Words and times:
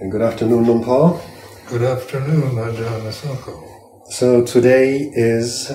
And 0.00 0.10
good 0.10 0.22
afternoon, 0.22 0.64
Luang 0.64 0.82
Por. 0.82 1.20
Good 1.68 1.82
afternoon, 1.82 2.52
Ajahn 2.56 3.02
Asoko. 3.02 4.10
So 4.10 4.42
today 4.42 5.10
is 5.12 5.70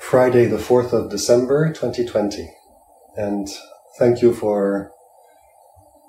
Friday, 0.00 0.46
the 0.46 0.56
4th 0.56 0.94
of 0.94 1.10
December, 1.10 1.70
2020. 1.70 2.50
And 3.14 3.46
thank 3.98 4.22
you 4.22 4.32
for 4.32 4.90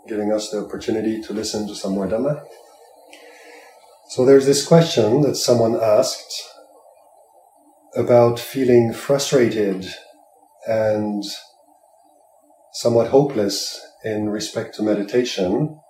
giving 0.07 0.31
us 0.31 0.51
the 0.51 0.63
opportunity 0.63 1.21
to 1.21 1.33
listen 1.33 1.67
to 1.67 1.75
some 1.75 1.95
more 1.95 2.07
Dhamma. 2.07 2.45
So 4.11 4.23
there's 4.23 4.45
this 4.45 4.65
question 4.65 5.19
that 5.23 5.35
someone 5.35 5.75
asked 5.75 6.43
about 7.97 8.39
feeling 8.39 8.93
frustrated 8.93 9.85
and 10.65 11.25
somewhat 12.71 13.09
hopeless 13.09 13.85
in 14.05 14.29
respect 14.29 14.75
to 14.75 14.81
meditation 14.81 15.81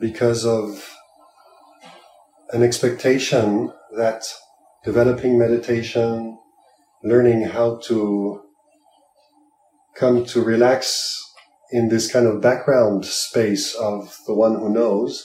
because 0.00 0.44
of 0.44 0.94
an 2.50 2.62
expectation 2.62 3.72
that 3.96 4.22
developing 4.84 5.38
meditation, 5.38 6.38
learning 7.02 7.42
how 7.42 7.76
to 7.84 8.42
come 9.96 10.24
to 10.24 10.42
relax 10.42 11.22
in 11.70 11.88
this 11.88 12.10
kind 12.10 12.26
of 12.26 12.40
background 12.40 13.04
space 13.04 13.74
of 13.74 14.16
the 14.26 14.34
one 14.34 14.54
who 14.54 14.72
knows, 14.72 15.24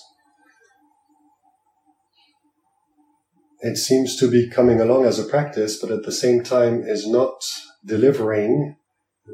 it 3.60 3.78
seems 3.78 4.16
to 4.16 4.30
be 4.30 4.50
coming 4.50 4.82
along 4.82 5.06
as 5.06 5.20
a 5.20 5.24
practice, 5.24 5.80
but 5.80 5.92
at 5.92 6.04
the 6.04 6.12
same 6.12 6.44
time 6.44 6.82
is 6.82 7.08
not 7.08 7.44
delivering 7.86 8.76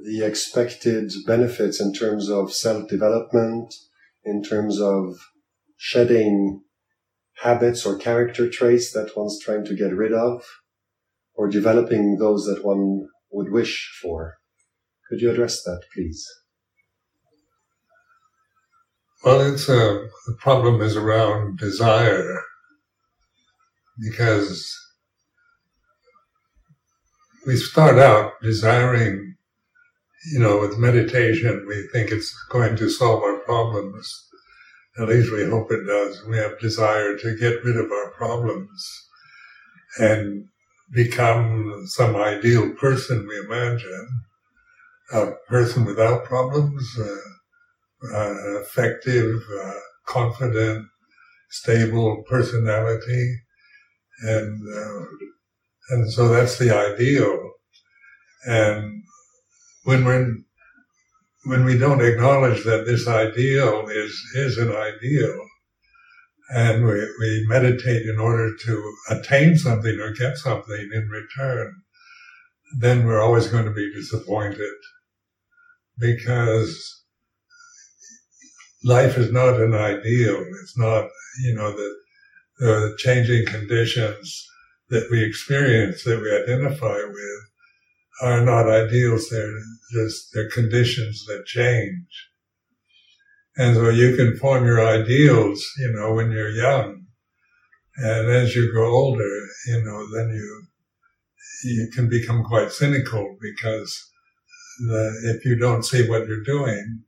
the 0.05 0.23
expected 0.23 1.11
benefits 1.25 1.79
in 1.79 1.93
terms 1.93 2.29
of 2.29 2.53
self 2.53 2.89
development, 2.89 3.73
in 4.27 4.43
terms 4.43 4.79
of 4.79 5.15
shedding 5.77 6.61
habits 7.41 7.85
or 7.85 7.97
character 7.97 8.49
traits 8.49 8.91
that 8.91 9.15
one's 9.15 9.39
trying 9.43 9.65
to 9.65 9.75
get 9.75 9.95
rid 9.95 10.13
of, 10.13 10.43
or 11.33 11.47
developing 11.47 12.17
those 12.17 12.45
that 12.45 12.65
one 12.65 13.07
would 13.31 13.51
wish 13.51 13.89
for. 14.01 14.35
Could 15.07 15.21
you 15.21 15.31
address 15.31 15.63
that, 15.63 15.81
please? 15.93 16.25
Well, 19.23 19.41
it's 19.41 19.69
a, 19.69 20.07
the 20.27 20.37
problem 20.39 20.81
is 20.81 20.95
around 20.95 21.57
desire 21.57 22.41
because 23.99 24.75
we 27.45 27.55
start 27.55 27.97
out 27.97 28.33
desiring, 28.41 29.35
you 30.31 30.39
know, 30.39 30.59
with 30.59 30.77
meditation, 30.77 31.65
we 31.67 31.87
think 31.93 32.11
it's 32.11 32.33
going 32.49 32.75
to 32.75 32.89
solve 32.89 33.23
our 33.23 33.39
problems. 33.39 34.26
At 34.99 35.09
least 35.09 35.31
we 35.31 35.45
hope 35.45 35.71
it 35.71 35.85
does. 35.85 36.23
We 36.25 36.37
have 36.37 36.59
desire 36.59 37.17
to 37.17 37.37
get 37.37 37.63
rid 37.63 37.77
of 37.77 37.91
our 37.91 38.11
problems 38.11 39.07
and 39.99 40.45
become 40.91 41.83
some 41.87 42.15
ideal 42.15 42.71
person 42.71 43.27
we 43.27 43.37
imagine, 43.39 44.09
a 45.13 45.31
person 45.47 45.85
without 45.85 46.25
problems, 46.25 46.97
uh, 46.99 48.15
uh, 48.15 48.61
effective, 48.61 49.41
uh, 49.63 49.73
confident, 50.05 50.87
stable 51.49 52.23
personality, 52.29 53.37
and 54.21 54.61
uh, 54.75 55.05
and 55.89 56.11
so 56.11 56.27
that's 56.27 56.57
the 56.57 56.75
ideal. 56.75 57.51
And 58.45 59.03
when 59.83 60.05
we're 60.05 60.35
when 61.47 61.63
we 61.63 61.77
don't 61.77 62.03
acknowledge 62.03 62.63
that 62.65 62.85
this 62.85 63.07
ideal 63.07 63.87
is, 63.87 64.13
is 64.35 64.57
an 64.57 64.69
ideal, 64.69 65.39
and 66.49 66.85
we, 66.85 66.93
we 67.19 67.45
meditate 67.47 68.05
in 68.05 68.19
order 68.19 68.53
to 68.65 68.93
attain 69.09 69.55
something 69.55 69.97
or 69.99 70.11
get 70.11 70.37
something 70.37 70.89
in 70.93 71.09
return, 71.09 71.73
then 72.79 73.05
we're 73.05 73.21
always 73.21 73.47
going 73.47 73.63
to 73.63 73.71
be 73.71 73.93
disappointed 73.93 74.73
because 75.97 77.03
life 78.83 79.17
is 79.17 79.31
not 79.31 79.61
an 79.61 79.73
ideal. 79.73 80.43
It's 80.61 80.77
not, 80.77 81.07
you 81.43 81.55
know, 81.55 81.71
the, 81.71 81.95
the 82.59 82.95
changing 82.97 83.45
conditions 83.45 84.45
that 84.89 85.07
we 85.09 85.23
experience, 85.23 86.03
that 86.03 86.21
we 86.21 86.29
identify 86.29 86.97
with, 86.97 87.41
are 88.21 88.43
not 88.43 88.69
ideals. 88.69 89.29
They're 89.29 89.59
just 89.93 90.33
they're 90.33 90.49
conditions 90.49 91.25
that 91.25 91.45
change. 91.45 92.29
And 93.57 93.75
so 93.75 93.89
you 93.89 94.15
can 94.15 94.37
form 94.37 94.65
your 94.65 94.85
ideals, 94.85 95.65
you 95.79 95.91
know, 95.91 96.13
when 96.13 96.31
you're 96.31 96.49
young. 96.49 97.05
And 97.97 98.29
as 98.29 98.55
you 98.55 98.71
grow 98.71 98.91
older, 98.91 99.47
you 99.65 99.83
know, 99.83 100.15
then 100.15 100.29
you, 100.29 100.63
you 101.63 101.89
can 101.91 102.07
become 102.07 102.43
quite 102.43 102.71
cynical 102.71 103.35
because 103.41 104.11
the, 104.79 105.35
if 105.35 105.43
you 105.43 105.57
don't 105.57 105.83
see 105.83 106.07
what 106.07 106.27
you're 106.27 106.43
doing, 106.43 107.01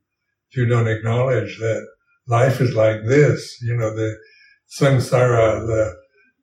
if 0.50 0.56
you 0.56 0.66
don't 0.66 0.88
acknowledge 0.88 1.58
that 1.58 1.86
life 2.26 2.60
is 2.60 2.74
like 2.74 3.04
this, 3.06 3.62
you 3.62 3.76
know, 3.76 3.94
the 3.94 4.16
samsara, 4.68 5.64
the, 5.64 5.94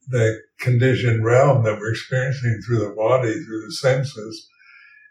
the 0.07 0.39
conditioned 0.61 1.25
realm 1.25 1.63
that 1.63 1.78
we're 1.78 1.91
experiencing 1.91 2.61
through 2.66 2.79
the 2.79 2.95
body, 2.95 3.34
through 3.34 3.66
the 3.66 3.73
senses, 3.73 4.47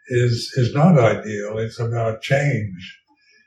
is, 0.09 0.51
is 0.55 0.73
not 0.73 0.99
ideal. 0.99 1.57
It's 1.57 1.79
about 1.79 2.21
change. 2.21 2.99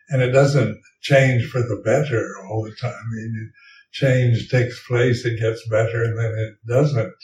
And 0.08 0.22
it 0.22 0.30
doesn't 0.30 0.80
change 1.00 1.48
for 1.50 1.60
the 1.60 1.80
better 1.84 2.34
all 2.48 2.64
the 2.64 2.74
time. 2.80 2.92
I 2.92 3.14
mean, 3.14 3.52
change 3.92 4.48
takes 4.48 4.86
place, 4.86 5.24
it 5.24 5.40
gets 5.40 5.66
better, 5.68 6.04
and 6.04 6.18
then 6.18 6.32
it 6.38 6.54
doesn't. 6.68 7.14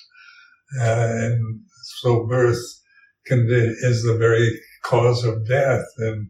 Uh, 0.80 1.08
and 1.08 1.60
so 2.00 2.26
birth 2.26 2.58
can, 3.26 3.46
is 3.50 4.02
the 4.02 4.16
very 4.16 4.50
cause 4.84 5.24
of 5.24 5.46
death, 5.46 5.84
and 5.98 6.28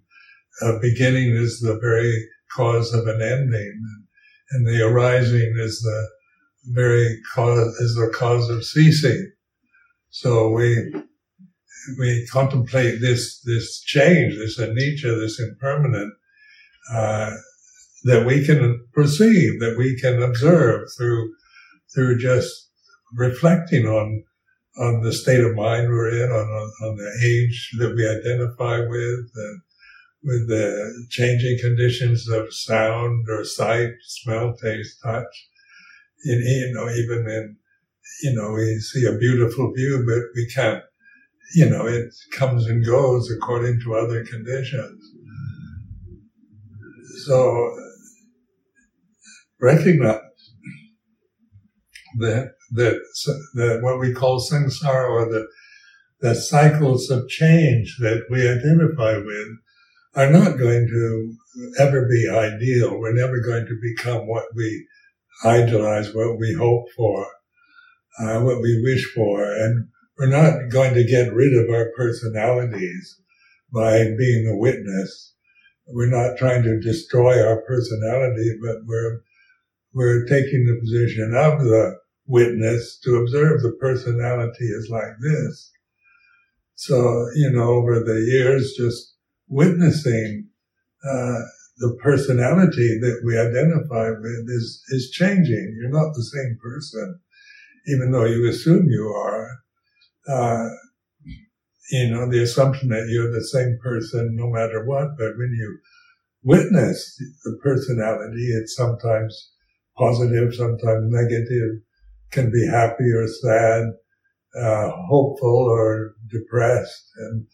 a 0.62 0.78
beginning 0.80 1.30
is 1.36 1.60
the 1.60 1.78
very 1.80 2.12
cause 2.54 2.92
of 2.94 3.06
an 3.06 3.20
ending, 3.20 3.82
and 4.50 4.66
the 4.66 4.82
arising 4.82 5.54
is 5.58 5.80
the 5.82 6.08
very 6.72 7.20
cause 7.34 7.68
is 7.80 7.94
the 7.94 8.12
cause 8.14 8.48
of 8.50 8.64
ceasing. 8.64 9.32
So 10.10 10.50
we 10.50 10.94
we 11.98 12.26
contemplate 12.30 13.00
this 13.00 13.40
this 13.40 13.80
change, 13.80 14.36
this 14.36 14.58
anicca, 14.58 15.18
this 15.20 15.40
impermanent, 15.40 16.12
uh, 16.92 17.32
that 18.04 18.26
we 18.26 18.44
can 18.44 18.86
perceive, 18.92 19.60
that 19.60 19.76
we 19.76 19.98
can 20.00 20.22
observe 20.22 20.88
through 20.96 21.32
through 21.94 22.18
just 22.18 22.70
reflecting 23.14 23.86
on 23.86 24.24
on 24.78 25.02
the 25.02 25.12
state 25.12 25.42
of 25.42 25.54
mind 25.54 25.88
we're 25.88 26.10
in, 26.10 26.30
on 26.30 26.48
on, 26.48 26.72
on 26.82 26.96
the 26.96 27.12
age 27.24 27.70
that 27.78 27.94
we 27.94 28.06
identify 28.06 28.80
with, 28.80 29.30
and 29.34 29.60
with 30.22 30.48
the 30.48 31.06
changing 31.08 31.58
conditions 31.60 32.28
of 32.28 32.52
sound 32.52 33.26
or 33.28 33.44
sight, 33.44 33.92
smell, 34.02 34.54
taste, 34.56 34.98
touch. 35.02 35.48
In, 36.24 36.38
you 36.40 36.72
know, 36.74 36.90
even 36.90 37.18
in, 37.30 37.56
you 38.22 38.34
know, 38.34 38.52
we 38.52 38.78
see 38.80 39.06
a 39.06 39.16
beautiful 39.18 39.72
view, 39.72 40.04
but 40.04 40.24
we 40.34 40.48
can't 40.52 40.82
you 41.54 41.68
know, 41.68 41.86
it 41.86 42.12
comes 42.32 42.66
and 42.66 42.84
goes 42.84 43.30
according 43.30 43.80
to 43.80 43.94
other 43.94 44.24
conditions. 44.24 45.02
So 47.24 47.76
recognize 49.60 50.20
that 52.18 52.52
that 52.72 53.00
that 53.54 53.78
what 53.82 54.00
we 54.00 54.12
call 54.12 54.40
samsara 54.40 55.08
or 55.08 55.30
the 55.30 55.46
the 56.20 56.34
cycles 56.34 57.10
of 57.10 57.28
change 57.28 57.96
that 58.00 58.24
we 58.30 58.48
identify 58.48 59.16
with 59.16 59.48
are 60.14 60.30
not 60.30 60.58
going 60.58 60.86
to 60.88 61.36
ever 61.78 62.08
be 62.08 62.28
ideal. 62.28 62.98
We're 62.98 63.14
never 63.14 63.40
going 63.40 63.66
to 63.66 63.78
become 63.82 64.26
what 64.26 64.46
we 64.54 64.86
idealize, 65.44 66.14
what 66.14 66.38
we 66.38 66.54
hope 66.54 66.86
for, 66.96 67.26
uh, 68.18 68.40
what 68.40 68.62
we 68.62 68.82
wish 68.82 69.04
for, 69.14 69.44
and 69.44 69.88
we're 70.18 70.26
not 70.26 70.70
going 70.70 70.94
to 70.94 71.04
get 71.04 71.32
rid 71.32 71.52
of 71.54 71.68
our 71.70 71.90
personalities 71.96 73.20
by 73.72 74.04
being 74.16 74.48
a 74.48 74.56
witness. 74.56 75.34
We're 75.88 76.10
not 76.10 76.38
trying 76.38 76.62
to 76.62 76.80
destroy 76.80 77.46
our 77.46 77.62
personality, 77.62 78.56
but 78.62 78.76
we're, 78.86 79.20
we're 79.92 80.24
taking 80.26 80.64
the 80.64 80.80
position 80.80 81.34
of 81.34 81.60
the 81.60 81.98
witness 82.26 82.98
to 83.04 83.16
observe 83.16 83.62
the 83.62 83.76
personality 83.80 84.64
is 84.64 84.88
like 84.90 85.14
this. 85.20 85.70
So, 86.74 87.28
you 87.34 87.50
know, 87.52 87.70
over 87.70 88.00
the 88.00 88.26
years, 88.32 88.74
just 88.76 89.14
witnessing, 89.48 90.48
uh, 91.04 91.40
the 91.78 91.96
personality 92.02 92.98
that 93.00 93.20
we 93.24 93.38
identify 93.38 94.10
with 94.10 94.48
is, 94.48 94.82
is 94.88 95.10
changing. 95.10 95.76
You're 95.78 95.90
not 95.90 96.14
the 96.14 96.22
same 96.22 96.58
person, 96.60 97.20
even 97.86 98.10
though 98.10 98.24
you 98.24 98.48
assume 98.48 98.86
you 98.88 99.08
are 99.08 99.50
uh, 100.28 100.68
you 101.90 102.10
know, 102.10 102.28
the 102.28 102.42
assumption 102.42 102.88
that 102.88 103.06
you're 103.08 103.32
the 103.32 103.44
same 103.44 103.78
person 103.82 104.34
no 104.36 104.50
matter 104.50 104.84
what. 104.84 105.16
But 105.18 105.36
when 105.36 105.52
you 105.56 105.78
witness 106.42 107.16
the 107.44 107.58
personality, 107.62 108.48
it's 108.52 108.76
sometimes 108.76 109.50
positive, 109.96 110.54
sometimes 110.54 111.04
negative, 111.10 111.80
can 112.32 112.50
be 112.50 112.66
happy 112.66 113.10
or 113.14 113.28
sad, 113.28 113.84
uh, 114.58 114.90
hopeful 115.08 115.68
or 115.70 116.14
depressed, 116.30 117.10
and 117.18 117.46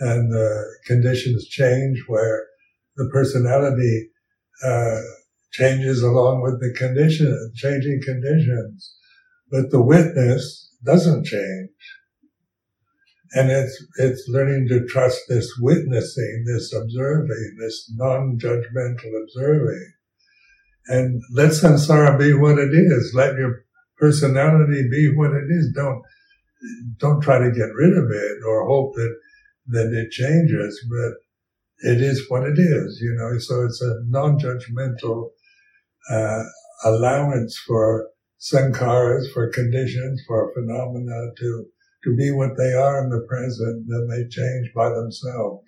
and 0.00 0.34
uh, 0.34 0.62
conditions 0.86 1.46
change 1.48 2.02
where 2.08 2.44
the 2.96 3.08
personality 3.12 4.10
uh, 4.64 5.00
changes 5.52 6.02
along 6.02 6.42
with 6.42 6.60
the 6.60 6.74
condition, 6.78 7.52
changing 7.56 8.00
conditions, 8.04 8.94
but 9.50 9.70
the 9.70 9.82
witness 9.82 10.70
doesn't 10.84 11.24
change. 11.24 11.70
And 13.36 13.50
it's, 13.50 13.84
it's 13.98 14.24
learning 14.28 14.68
to 14.68 14.86
trust 14.86 15.20
this 15.28 15.52
witnessing, 15.60 16.44
this 16.46 16.72
observing, 16.72 17.56
this 17.60 17.92
non-judgmental 17.94 19.12
observing. 19.22 19.92
And 20.86 21.20
let 21.34 21.50
samsara 21.50 22.18
be 22.18 22.32
what 22.32 22.58
it 22.58 22.72
is. 22.72 23.12
Let 23.14 23.34
your 23.34 23.64
personality 23.98 24.88
be 24.90 25.12
what 25.14 25.32
it 25.32 25.48
is. 25.50 25.70
Don't, 25.74 26.02
don't 26.96 27.20
try 27.20 27.38
to 27.38 27.50
get 27.50 27.74
rid 27.74 27.92
of 27.98 28.10
it 28.10 28.38
or 28.48 28.66
hope 28.66 28.94
that, 28.94 29.14
that 29.66 29.92
it 29.92 30.10
changes, 30.12 30.82
but 30.88 31.90
it 31.90 32.00
is 32.00 32.24
what 32.30 32.44
it 32.44 32.58
is, 32.58 32.98
you 33.02 33.14
know. 33.18 33.38
So 33.38 33.64
it's 33.66 33.82
a 33.82 34.00
non-judgmental, 34.06 35.28
uh, 36.10 36.42
allowance 36.84 37.58
for 37.66 38.08
sankharas, 38.40 39.30
for 39.34 39.50
conditions, 39.50 40.22
for 40.26 40.52
phenomena 40.54 41.32
to 41.38 41.66
to 42.06 42.16
be 42.16 42.30
what 42.30 42.56
they 42.56 42.72
are 42.72 43.02
in 43.02 43.10
the 43.10 43.26
present, 43.28 43.84
then 43.88 44.06
they 44.08 44.28
change 44.28 44.72
by 44.74 44.88
themselves? 44.88 45.66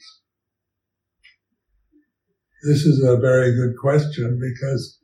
This 2.62 2.82
is 2.82 3.02
a 3.02 3.16
very 3.16 3.54
good 3.54 3.76
question 3.76 4.38
because, 4.40 5.00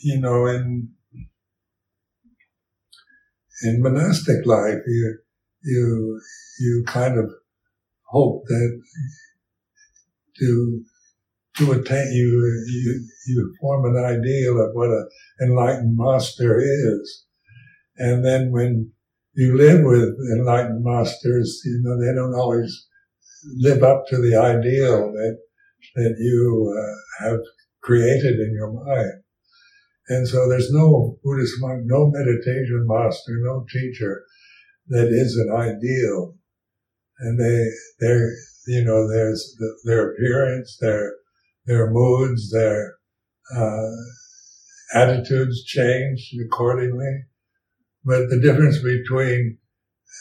you 0.00 0.20
know, 0.20 0.46
in, 0.46 0.90
in 3.62 3.82
monastic 3.82 4.46
life, 4.46 4.78
you, 4.86 5.18
you, 5.64 6.20
you 6.60 6.84
kind 6.86 7.18
of 7.18 7.28
hope 8.04 8.44
that 8.46 8.80
to, 10.38 10.84
to 11.56 11.72
attain, 11.72 12.12
you, 12.12 12.64
you, 12.68 13.08
you 13.26 13.54
form 13.60 13.84
an 13.86 14.04
ideal 14.04 14.64
of 14.64 14.70
what 14.74 14.90
an 14.90 15.08
enlightened 15.42 15.96
master 15.96 16.60
is. 16.60 17.24
And 17.96 18.24
then 18.24 18.52
when 18.52 18.92
you 19.38 19.56
live 19.56 19.84
with 19.84 20.16
enlightened 20.36 20.82
masters, 20.82 21.62
you 21.64 21.80
know, 21.84 21.96
they 21.96 22.12
don't 22.12 22.34
always 22.34 22.88
live 23.58 23.84
up 23.84 24.02
to 24.08 24.16
the 24.16 24.34
ideal 24.34 25.12
that, 25.12 25.38
that 25.94 26.16
you 26.18 26.74
uh, 26.76 27.24
have 27.24 27.38
created 27.80 28.40
in 28.40 28.52
your 28.52 28.72
mind. 28.72 29.22
And 30.08 30.26
so 30.26 30.48
there's 30.48 30.72
no 30.72 31.18
Buddhist 31.22 31.54
monk, 31.60 31.82
no 31.84 32.10
meditation 32.10 32.84
master, 32.88 33.38
no 33.44 33.64
teacher 33.72 34.24
that 34.88 35.06
is 35.06 35.36
an 35.36 35.54
ideal. 35.54 36.34
And 37.20 37.38
they, 37.38 37.64
they're, 38.00 38.32
you 38.66 38.84
know, 38.84 39.08
there's 39.08 39.54
the, 39.60 39.72
their 39.84 40.10
appearance, 40.10 40.78
their, 40.80 41.12
their 41.64 41.92
moods, 41.92 42.50
their, 42.50 42.96
uh, 43.54 43.90
attitudes 44.94 45.62
change 45.64 46.34
accordingly. 46.44 47.22
But 48.08 48.30
the 48.30 48.40
difference 48.40 48.78
between 48.82 49.58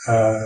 uh, 0.10 0.44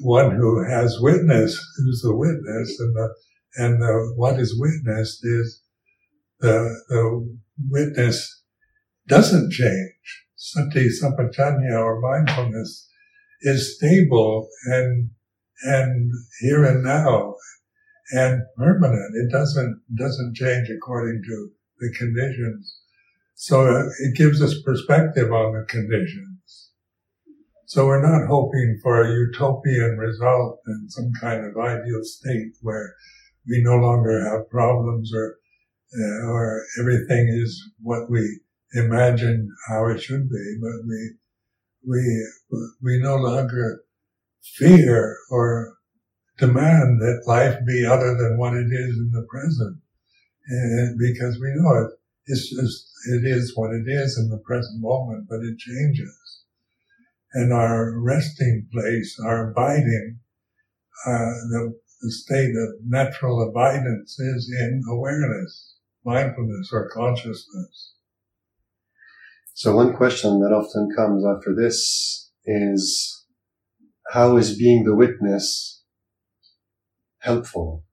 one 0.00 0.30
who 0.34 0.64
has 0.64 0.96
witnessed, 0.98 1.60
who's 1.76 2.00
the 2.00 2.16
witness, 2.16 2.80
and 2.80 2.96
the 2.96 3.14
and 3.56 3.82
the, 3.82 4.14
what 4.16 4.40
is 4.40 4.58
witnessed 4.58 5.20
is 5.22 5.60
the 6.40 6.80
the 6.88 7.36
witness 7.68 8.42
doesn't 9.06 9.52
change. 9.52 10.24
Sati 10.34 10.88
sampajanya 10.88 11.78
or 11.78 12.00
mindfulness 12.00 12.88
is 13.42 13.76
stable 13.76 14.48
and 14.64 15.10
and 15.62 16.10
here 16.40 16.64
and 16.64 16.82
now 16.82 17.34
and 18.12 18.40
permanent. 18.56 19.14
It 19.14 19.30
doesn't 19.30 19.82
doesn't 19.94 20.36
change 20.36 20.70
according 20.70 21.22
to 21.22 21.50
the 21.80 21.92
conditions. 21.98 22.80
So 23.46 23.66
uh, 23.66 23.90
it 23.98 24.16
gives 24.16 24.40
us 24.40 24.62
perspective 24.62 25.30
on 25.30 25.52
the 25.52 25.66
conditions. 25.68 26.70
So 27.66 27.84
we're 27.84 28.00
not 28.00 28.26
hoping 28.26 28.80
for 28.82 29.02
a 29.02 29.12
utopian 29.12 29.98
result 29.98 30.60
in 30.66 30.88
some 30.88 31.12
kind 31.20 31.44
of 31.44 31.54
ideal 31.58 32.02
state 32.04 32.52
where 32.62 32.94
we 33.46 33.62
no 33.62 33.76
longer 33.76 34.24
have 34.24 34.48
problems 34.48 35.12
or 35.14 35.36
uh, 35.94 36.26
or 36.26 36.62
everything 36.80 37.28
is 37.28 37.62
what 37.82 38.10
we 38.10 38.40
imagine 38.72 39.54
how 39.68 39.88
it 39.88 40.00
should 40.00 40.30
be, 40.30 40.58
but 40.62 40.78
we 40.88 41.00
we 41.86 42.26
we 42.82 42.98
no 42.98 43.16
longer 43.16 43.84
fear 44.56 45.18
or 45.30 45.76
demand 46.38 47.02
that 47.02 47.24
life 47.26 47.58
be 47.66 47.84
other 47.84 48.16
than 48.16 48.38
what 48.38 48.54
it 48.54 48.72
is 48.72 48.96
in 48.96 49.10
the 49.12 49.26
present, 49.28 49.76
and 50.48 50.98
because 50.98 51.38
we 51.38 51.52
know 51.56 51.84
it 51.84 51.90
it's 52.26 52.50
just, 52.50 52.90
it 53.06 53.24
is 53.24 53.52
what 53.54 53.70
it 53.70 53.84
is 53.86 54.18
in 54.18 54.28
the 54.28 54.42
present 54.44 54.80
moment, 54.80 55.26
but 55.28 55.40
it 55.42 55.58
changes. 55.58 56.42
And 57.32 57.52
our 57.52 57.98
resting 57.98 58.68
place, 58.72 59.18
our 59.24 59.50
abiding, 59.50 60.20
uh, 61.06 61.34
the, 61.50 61.78
the 62.00 62.10
state 62.12 62.54
of 62.56 62.84
natural 62.86 63.48
abidance 63.48 64.18
is 64.18 64.54
in 64.60 64.82
awareness, 64.88 65.74
mindfulness, 66.04 66.70
or 66.72 66.88
consciousness. 66.90 67.94
So 69.54 69.74
one 69.76 69.94
question 69.96 70.40
that 70.40 70.52
often 70.52 70.88
comes 70.96 71.24
after 71.24 71.54
this 71.54 72.30
is, 72.44 73.24
how 74.12 74.36
is 74.36 74.58
being 74.58 74.84
the 74.84 74.96
witness 74.96 75.82
helpful? 77.18 77.83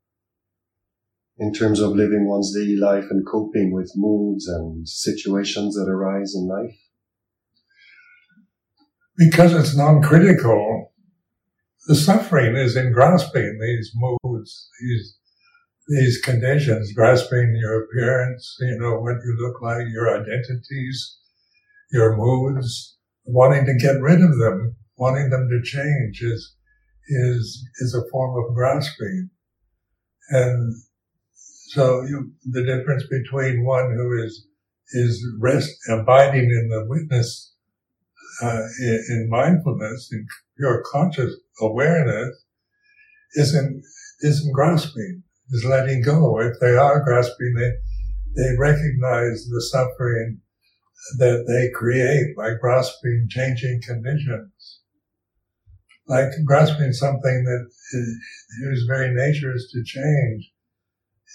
In 1.41 1.51
terms 1.51 1.79
of 1.79 1.91
living 1.91 2.29
one's 2.29 2.53
daily 2.55 2.77
life 2.77 3.05
and 3.09 3.25
coping 3.25 3.73
with 3.73 3.91
moods 3.95 4.47
and 4.47 4.87
situations 4.87 5.75
that 5.75 5.89
arise 5.89 6.35
in 6.35 6.47
life? 6.47 6.77
Because 9.17 9.51
it's 9.53 9.75
non-critical, 9.75 10.93
the 11.87 11.95
suffering 11.95 12.55
is 12.55 12.77
in 12.77 12.93
grasping 12.93 13.57
these 13.59 13.91
moods, 13.95 14.69
these 14.79 15.17
these 15.87 16.21
conditions, 16.21 16.93
grasping 16.93 17.57
your 17.59 17.83
appearance, 17.83 18.55
you 18.61 18.77
know, 18.79 18.99
what 18.99 19.17
you 19.25 19.35
look 19.41 19.61
like, 19.61 19.87
your 19.91 20.21
identities, 20.21 21.17
your 21.91 22.15
moods, 22.15 22.97
wanting 23.25 23.65
to 23.65 23.73
get 23.75 23.99
rid 23.99 24.21
of 24.21 24.37
them, 24.37 24.75
wanting 24.97 25.31
them 25.31 25.49
to 25.49 25.61
change 25.63 26.21
is, 26.21 26.55
is, 27.07 27.67
is 27.79 27.95
a 27.95 28.09
form 28.09 28.41
of 28.41 28.55
grasping. 28.55 29.29
And 30.29 30.75
so 31.73 32.01
you, 32.01 32.33
the 32.43 32.65
difference 32.65 33.03
between 33.09 33.63
one 33.63 33.93
who 33.95 34.21
is 34.21 34.45
is 34.93 35.25
rest 35.39 35.71
abiding 35.87 36.43
in 36.43 36.67
the 36.69 36.85
witness 36.85 37.53
uh, 38.43 38.63
in, 38.81 39.05
in, 39.09 39.29
mindfulness, 39.29 40.09
in 40.11 40.27
pure 40.57 40.83
conscious 40.91 41.33
awareness, 41.61 42.43
isn't 43.35 43.83
isn't 44.19 44.51
grasping, 44.51 45.23
is 45.51 45.63
letting 45.63 46.01
go. 46.01 46.41
If 46.41 46.59
they 46.59 46.75
are 46.75 47.05
grasping, 47.05 47.53
they 47.55 47.71
they 48.35 48.57
recognize 48.57 49.47
the 49.47 49.61
suffering 49.71 50.41
that 51.19 51.45
they 51.47 51.71
create 51.73 52.35
by 52.35 52.55
grasping 52.59 53.27
changing 53.29 53.81
conditions, 53.87 54.81
like 56.05 56.31
grasping 56.43 56.91
something 56.91 57.45
that 57.45 57.69
whose 58.61 58.83
very 58.89 59.13
nature 59.13 59.55
is 59.55 59.71
to 59.71 59.83
change 59.85 60.51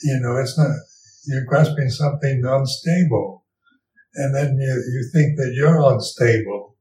you 0.02 0.20
know, 0.20 0.36
it's 0.36 0.56
not, 0.58 0.70
you're 1.26 1.44
grasping 1.44 1.90
something 1.90 2.42
unstable. 2.44 3.44
And 4.14 4.34
then 4.34 4.56
you, 4.58 4.72
you 4.72 5.10
think 5.12 5.36
that 5.36 5.52
you're 5.54 5.82
unstable 5.92 6.76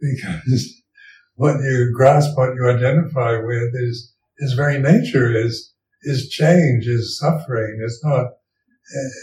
because 0.00 0.82
what 1.34 1.60
you 1.60 1.92
grasp, 1.94 2.36
what 2.36 2.54
you 2.54 2.68
identify 2.68 3.38
with 3.38 3.74
is, 3.74 4.12
is 4.38 4.52
very 4.52 4.78
nature 4.78 5.34
is, 5.34 5.72
is 6.02 6.28
change, 6.28 6.86
is 6.86 7.18
suffering. 7.18 7.80
It's 7.84 8.04
not, 8.04 8.26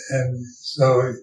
and 0.09 0.45
so 0.59 1.13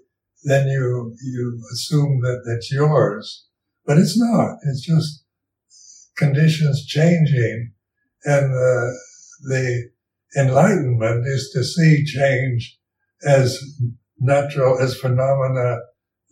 then 0.45 0.69
you, 0.69 1.15
you 1.23 1.61
assume 1.73 2.21
that 2.23 2.43
that's 2.47 2.73
yours, 2.73 3.47
but 3.85 3.99
it's 3.99 4.19
not. 4.19 4.57
It's 4.65 4.87
just 4.87 5.25
conditions 6.17 6.87
changing 6.87 7.73
and 8.25 8.45
uh, 8.45 8.91
the, 9.49 9.91
the, 9.91 9.92
enlightenment 10.37 11.27
is 11.27 11.51
to 11.55 11.65
see 11.65 12.05
change 12.05 12.79
as 13.27 13.59
natural, 14.21 14.79
as 14.81 14.97
phenomena 15.01 15.79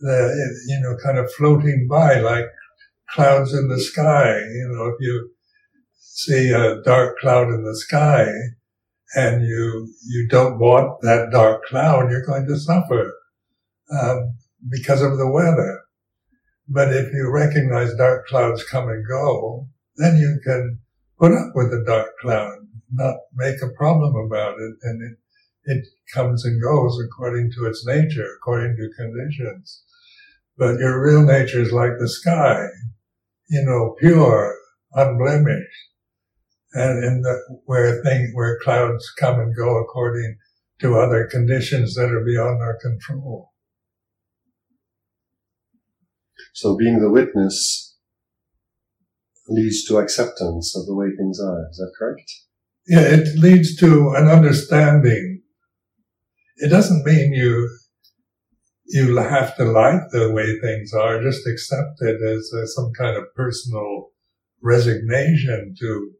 that, 0.00 0.54
you 0.68 0.80
know, 0.80 0.96
kind 1.04 1.18
of 1.18 1.32
floating 1.32 1.86
by 1.88 2.20
like 2.20 2.46
clouds 3.10 3.52
in 3.54 3.68
the 3.68 3.80
sky. 3.80 4.38
You 4.38 4.68
know, 4.72 4.86
if 4.88 4.96
you 5.00 5.30
see 5.98 6.50
a 6.52 6.82
dark 6.82 7.18
cloud 7.18 7.48
in 7.48 7.64
the 7.64 7.76
sky 7.76 8.26
and 9.16 9.42
you, 9.44 9.88
you 10.08 10.28
don't 10.28 10.58
want 10.58 11.00
that 11.02 11.30
dark 11.32 11.64
cloud, 11.64 12.10
you're 12.10 12.26
going 12.26 12.46
to 12.46 12.58
suffer. 12.58 13.12
um, 13.92 14.36
because 14.70 15.02
of 15.02 15.18
the 15.18 15.30
weather. 15.30 15.82
But 16.68 16.94
if 16.94 17.12
you 17.12 17.30
recognize 17.30 17.94
dark 17.94 18.26
clouds 18.28 18.64
come 18.64 18.88
and 18.88 19.04
go, 19.08 19.68
then 19.96 20.16
you 20.16 20.40
can 20.44 20.80
put 21.18 21.32
up 21.32 21.52
with 21.54 21.70
the 21.70 21.84
dark 21.86 22.10
cloud, 22.20 22.58
not 22.92 23.16
make 23.34 23.62
a 23.62 23.68
problem 23.76 24.14
about 24.16 24.54
it, 24.60 24.74
and 24.82 25.02
it 25.02 25.18
it 25.64 25.86
comes 26.14 26.44
and 26.44 26.62
goes 26.62 26.98
according 27.04 27.52
to 27.52 27.66
its 27.66 27.86
nature, 27.86 28.26
according 28.36 28.76
to 28.76 28.90
conditions. 28.96 29.82
But 30.56 30.78
your 30.78 31.02
real 31.02 31.22
nature 31.22 31.60
is 31.60 31.72
like 31.72 31.92
the 31.98 32.08
sky, 32.08 32.66
you 33.48 33.62
know, 33.64 33.94
pure, 33.98 34.54
unblemished, 34.92 35.90
and 36.72 37.04
in 37.04 37.22
the 37.22 37.60
where 37.64 38.02
thing 38.02 38.30
where 38.34 38.58
clouds 38.62 39.10
come 39.18 39.40
and 39.40 39.54
go 39.56 39.78
according 39.78 40.38
to 40.80 40.98
other 40.98 41.26
conditions 41.30 41.94
that 41.94 42.10
are 42.10 42.24
beyond 42.24 42.62
our 42.62 42.78
control. 42.80 43.52
So 46.52 46.76
being 46.76 47.00
the 47.00 47.10
witness 47.10 47.96
leads 49.48 49.84
to 49.84 49.98
acceptance 49.98 50.76
of 50.76 50.86
the 50.86 50.94
way 50.94 51.08
things 51.16 51.40
are. 51.40 51.68
Is 51.70 51.76
that 51.78 51.92
correct? 51.98 52.30
Yeah, 52.90 53.02
it 53.02 53.38
leads 53.38 53.76
to 53.78 54.14
an 54.16 54.28
understanding. 54.28 55.42
It 56.56 56.70
doesn't 56.70 57.06
mean 57.06 57.32
you 57.32 57.70
you 58.86 59.16
have 59.16 59.56
to 59.58 59.64
like 59.64 60.02
the 60.10 60.32
way 60.32 60.58
things 60.60 60.92
are. 60.92 61.22
Just 61.22 61.46
accept 61.46 62.02
it 62.02 62.20
as 62.20 62.52
some 62.74 62.90
kind 62.98 63.16
of 63.16 63.32
personal 63.36 64.08
resignation 64.62 65.76
to 65.80 66.12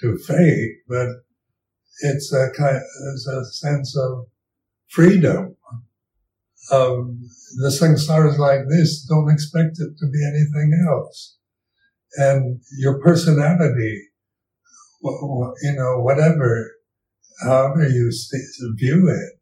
to 0.00 0.18
fate, 0.18 0.76
but 0.88 1.08
it's 2.00 2.32
a 2.32 2.50
kind, 2.56 2.80
it's 3.12 3.28
a 3.28 3.44
sense 3.46 3.96
of 3.98 4.26
freedom. 4.88 5.56
Um, 6.72 7.20
the 7.58 7.68
samsara 7.68 8.30
is 8.32 8.38
like 8.38 8.62
this. 8.70 9.06
Don't 9.08 9.30
expect 9.30 9.78
it 9.80 9.92
to 9.98 10.06
be 10.10 10.22
anything 10.26 10.86
else. 10.88 11.38
And 12.16 12.60
your 12.78 13.00
personality, 13.02 14.02
you 15.62 15.74
know, 15.74 16.00
whatever, 16.00 16.72
however 17.42 17.88
you 17.88 18.10
view 18.76 19.08
it, 19.08 19.40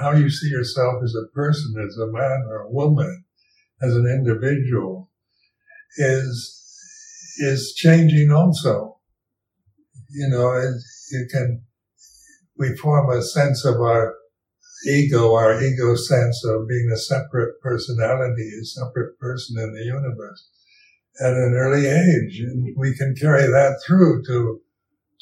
how 0.00 0.12
you 0.12 0.30
see 0.30 0.48
yourself 0.48 1.02
as 1.02 1.14
a 1.14 1.32
person, 1.34 1.74
as 1.86 1.96
a 1.98 2.06
man 2.06 2.44
or 2.48 2.62
a 2.62 2.70
woman, 2.70 3.24
as 3.82 3.94
an 3.94 4.06
individual, 4.06 5.10
is 5.96 6.58
is 7.38 7.74
changing 7.74 8.30
also. 8.30 8.98
You 10.10 10.28
know, 10.28 10.52
you 11.10 11.26
can 11.30 11.62
we 12.58 12.76
form 12.76 13.10
a 13.10 13.22
sense 13.22 13.64
of 13.64 13.76
our 13.76 14.14
ego, 14.86 15.34
our 15.34 15.62
ego 15.62 15.94
sense 15.96 16.44
of 16.44 16.68
being 16.68 16.90
a 16.92 16.96
separate 16.96 17.60
personality, 17.60 18.50
a 18.60 18.64
separate 18.64 19.18
person 19.18 19.58
in 19.58 19.72
the 19.74 19.84
universe 19.84 20.48
at 21.20 21.32
an 21.32 21.54
early 21.54 21.86
age. 21.86 22.40
And 22.40 22.74
we 22.76 22.96
can 22.96 23.14
carry 23.14 23.42
that 23.42 23.80
through 23.86 24.22
to, 24.26 24.60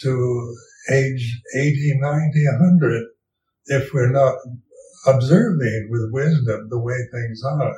to 0.02 0.57
age 0.90 1.40
80, 1.57 1.99
90, 2.00 2.45
100 2.59 3.04
if 3.66 3.92
we're 3.92 4.11
not 4.11 4.37
observing 5.07 5.88
with 5.90 6.12
wisdom 6.12 6.69
the 6.69 6.78
way 6.78 6.97
things 7.12 7.42
are. 7.45 7.76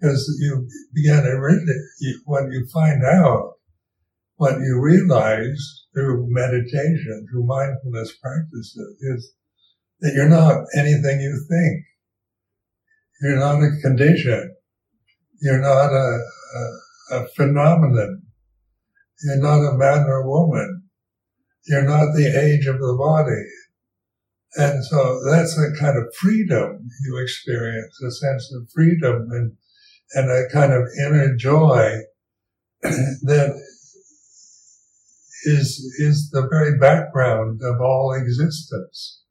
Because 0.00 0.38
you 0.40 0.66
begin 0.94 1.22
to 1.22 1.32
really, 1.32 2.20
what 2.24 2.50
you 2.50 2.66
find 2.72 3.02
out, 3.04 3.54
what 4.36 4.58
you 4.60 4.80
realize 4.80 5.84
through 5.94 6.26
meditation, 6.30 7.26
through 7.30 7.46
mindfulness 7.46 8.16
practices 8.16 8.96
is 9.00 9.32
that 10.00 10.12
you're 10.14 10.28
not 10.28 10.64
anything 10.74 11.20
you 11.20 11.44
think. 11.48 11.84
You're 13.20 13.38
not 13.38 13.62
a 13.62 13.80
condition. 13.82 14.56
You're 15.42 15.60
not 15.60 15.92
a, 15.92 16.18
a, 16.56 17.16
a 17.16 17.28
phenomenon. 17.36 18.22
You're 19.22 19.42
not 19.42 19.74
a 19.74 19.76
man 19.76 20.06
or 20.06 20.22
a 20.22 20.28
woman. 20.28 20.79
You're 21.66 21.82
not 21.82 22.14
the 22.14 22.26
age 22.26 22.66
of 22.66 22.78
the 22.78 22.96
body. 22.98 23.46
And 24.56 24.84
so 24.84 25.20
that's 25.30 25.56
a 25.56 25.78
kind 25.78 25.96
of 25.96 26.14
freedom 26.16 26.88
you 27.04 27.18
experience, 27.18 28.00
a 28.02 28.10
sense 28.10 28.52
of 28.52 28.68
freedom 28.74 29.28
and, 29.30 29.52
and 30.14 30.30
a 30.30 30.50
kind 30.52 30.72
of 30.72 30.88
inner 30.98 31.36
joy 31.36 31.98
that 32.82 33.60
is, 35.44 35.94
is 35.98 36.30
the 36.30 36.48
very 36.50 36.78
background 36.78 37.60
of 37.62 37.80
all 37.80 38.12
existence. 38.12 39.22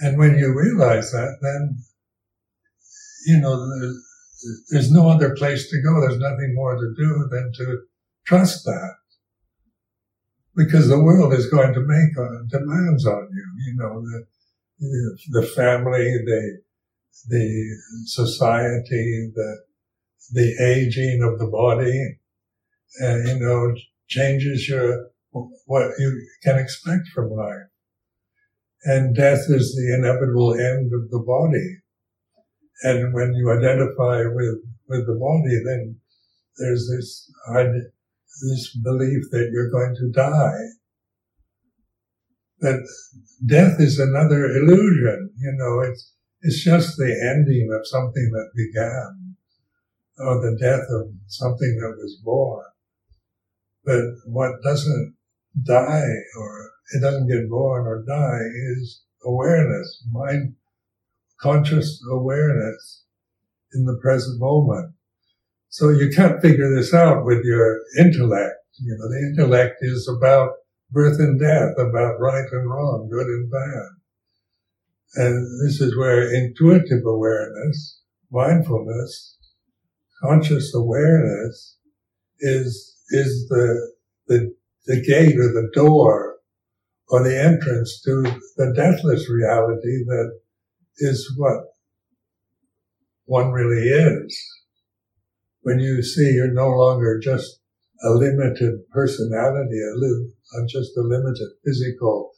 And 0.00 0.18
when 0.18 0.36
you 0.38 0.54
realize 0.54 1.12
that, 1.12 1.38
then, 1.40 1.78
you 3.26 3.40
know, 3.40 3.68
there's 4.70 4.90
no 4.90 5.08
other 5.08 5.34
place 5.34 5.68
to 5.70 5.82
go. 5.82 6.00
There's 6.00 6.18
nothing 6.18 6.54
more 6.54 6.76
to 6.76 6.94
do 6.96 7.28
than 7.30 7.52
to 7.56 7.78
trust 8.24 8.64
that. 8.64 8.94
Because 10.58 10.88
the 10.88 11.02
world 11.02 11.32
is 11.34 11.48
going 11.48 11.72
to 11.72 11.80
make 11.80 12.12
uh, 12.18 12.42
demands 12.50 13.06
on 13.06 13.28
you, 13.32 13.46
you 13.66 13.74
know, 13.78 14.02
the, 14.02 15.40
the 15.40 15.46
family, 15.46 16.06
the, 16.30 16.58
the 17.28 17.46
society, 18.06 19.30
the, 19.34 19.50
the 20.32 20.48
aging 20.60 21.22
of 21.22 21.38
the 21.38 21.46
body, 21.46 22.18
and, 22.98 23.28
you 23.28 23.38
know, 23.38 23.74
changes 24.08 24.68
your 24.68 25.10
what 25.66 25.92
you 25.98 26.26
can 26.42 26.58
expect 26.58 27.06
from 27.14 27.30
life. 27.30 27.68
And 28.84 29.14
death 29.14 29.44
is 29.48 29.76
the 29.76 29.94
inevitable 29.98 30.54
end 30.54 30.90
of 30.92 31.10
the 31.10 31.20
body. 31.20 31.68
And 32.82 33.12
when 33.12 33.34
you 33.34 33.50
identify 33.52 34.22
with, 34.26 34.58
with 34.88 35.06
the 35.06 35.18
body, 35.20 35.56
then 35.64 36.00
there's 36.56 36.88
this, 36.90 37.30
this 38.40 38.76
belief 38.76 39.24
that 39.30 39.50
you're 39.52 39.70
going 39.70 39.94
to 39.96 40.10
die. 40.10 40.64
That 42.60 42.86
death 43.46 43.80
is 43.80 43.98
another 43.98 44.46
illusion. 44.46 45.30
You 45.38 45.54
know, 45.56 45.80
it's, 45.80 46.12
it's 46.42 46.64
just 46.64 46.96
the 46.96 47.14
ending 47.34 47.68
of 47.72 47.86
something 47.86 48.30
that 48.32 48.50
began, 48.56 49.36
or 50.18 50.40
the 50.40 50.56
death 50.58 50.86
of 50.90 51.12
something 51.26 51.78
that 51.80 51.96
was 51.96 52.20
born. 52.24 52.64
But 53.84 54.02
what 54.26 54.62
doesn't 54.62 55.14
die 55.64 56.14
or 56.38 56.70
it 56.94 57.00
doesn't 57.00 57.28
get 57.28 57.48
born 57.48 57.86
or 57.86 58.04
die 58.06 58.44
is 58.72 59.02
awareness, 59.24 60.04
mind, 60.10 60.54
conscious 61.40 62.02
awareness 62.10 63.04
in 63.72 63.84
the 63.84 63.98
present 64.00 64.40
moment. 64.40 64.94
So 65.70 65.90
you 65.90 66.10
can't 66.14 66.40
figure 66.40 66.74
this 66.74 66.94
out 66.94 67.24
with 67.24 67.44
your 67.44 67.80
intellect. 67.98 68.54
You 68.80 68.96
know, 68.96 69.08
the 69.08 69.30
intellect 69.30 69.76
is 69.80 70.08
about 70.08 70.50
birth 70.90 71.18
and 71.18 71.38
death, 71.38 71.72
about 71.78 72.20
right 72.20 72.46
and 72.50 72.70
wrong, 72.70 73.08
good 73.10 73.26
and 73.26 73.50
bad. 73.50 73.88
And 75.14 75.66
this 75.66 75.80
is 75.80 75.96
where 75.96 76.32
intuitive 76.32 77.04
awareness, 77.04 78.00
mindfulness, 78.30 79.36
conscious 80.22 80.74
awareness 80.74 81.76
is 82.40 82.96
is 83.10 83.48
the, 83.48 83.92
the, 84.26 84.54
the 84.86 85.02
gate 85.02 85.36
or 85.38 85.48
the 85.48 85.70
door 85.74 86.36
or 87.08 87.22
the 87.22 87.40
entrance 87.42 88.02
to 88.04 88.22
the 88.56 88.72
deathless 88.76 89.30
reality 89.30 90.04
that 90.06 90.38
is 90.98 91.32
what 91.38 91.58
one 93.24 93.50
really 93.50 93.88
is. 93.88 94.57
When 95.62 95.78
you 95.78 96.02
see 96.02 96.32
you're 96.32 96.52
no 96.52 96.68
longer 96.68 97.18
just 97.18 97.60
a 98.04 98.10
limited 98.10 98.88
personality, 98.90 99.80
a 99.80 99.96
li- 99.96 100.32
just 100.68 100.96
a 100.96 101.02
limited 101.02 101.48
physical 101.64 102.30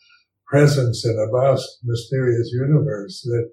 presence 0.47 1.05
in 1.05 1.17
a 1.19 1.31
vast, 1.31 1.79
mysterious 1.85 2.50
universe 2.53 3.23
that, 3.23 3.50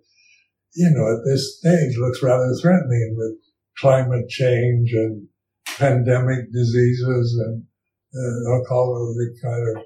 you 0.76 0.90
know, 0.90 1.08
at 1.16 1.26
this 1.26 1.60
stage 1.60 1.98
looks 1.98 2.24
rather 2.24 2.54
threatening 2.62 3.16
with 3.18 3.34
climate 3.78 4.28
change 4.30 4.94
and 4.94 5.28
pandemic 5.78 6.52
diseases 6.52 7.40
and 7.46 7.64
uh, 8.16 8.52
I'll 8.52 8.64
the 9.14 9.36
kind 9.44 9.78
of 9.78 9.84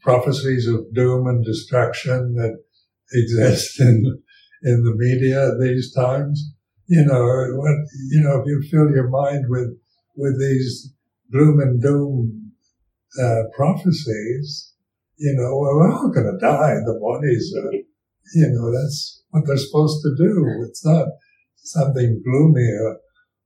prophecies 0.00 0.68
of 0.68 0.92
doom 0.94 1.26
and 1.26 1.44
destruction 1.44 2.34
that 2.34 2.56
exist 3.12 3.80
in 3.80 4.22
in 4.62 4.82
the 4.82 4.94
media 4.96 5.50
these 5.60 5.92
times. 5.92 6.54
You 6.86 7.04
know, 7.04 7.24
what 7.56 7.76
you 8.10 8.20
know, 8.20 8.40
if 8.40 8.46
you 8.46 8.62
fill 8.70 8.90
your 8.90 9.08
mind 9.08 9.44
with 9.48 9.76
with 10.16 10.38
these 10.38 10.92
gloom 11.32 11.60
and 11.60 11.82
doom 11.82 12.52
uh, 13.20 13.42
prophecies, 13.56 14.72
you 15.16 15.34
know, 15.34 15.58
well, 15.58 15.76
we're 15.76 15.92
all 15.92 16.10
going 16.10 16.26
to 16.26 16.38
die. 16.38 16.74
The 16.84 16.98
bodies, 17.00 17.54
are, 17.56 17.72
you 18.34 18.48
know, 18.52 18.72
that's 18.72 19.22
what 19.30 19.44
they're 19.46 19.56
supposed 19.56 20.02
to 20.02 20.14
do. 20.16 20.66
It's 20.68 20.84
not 20.84 21.08
something 21.56 22.22
gloomy 22.24 22.68
or, 22.82 22.98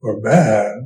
or 0.03 0.21
bad 0.21 0.79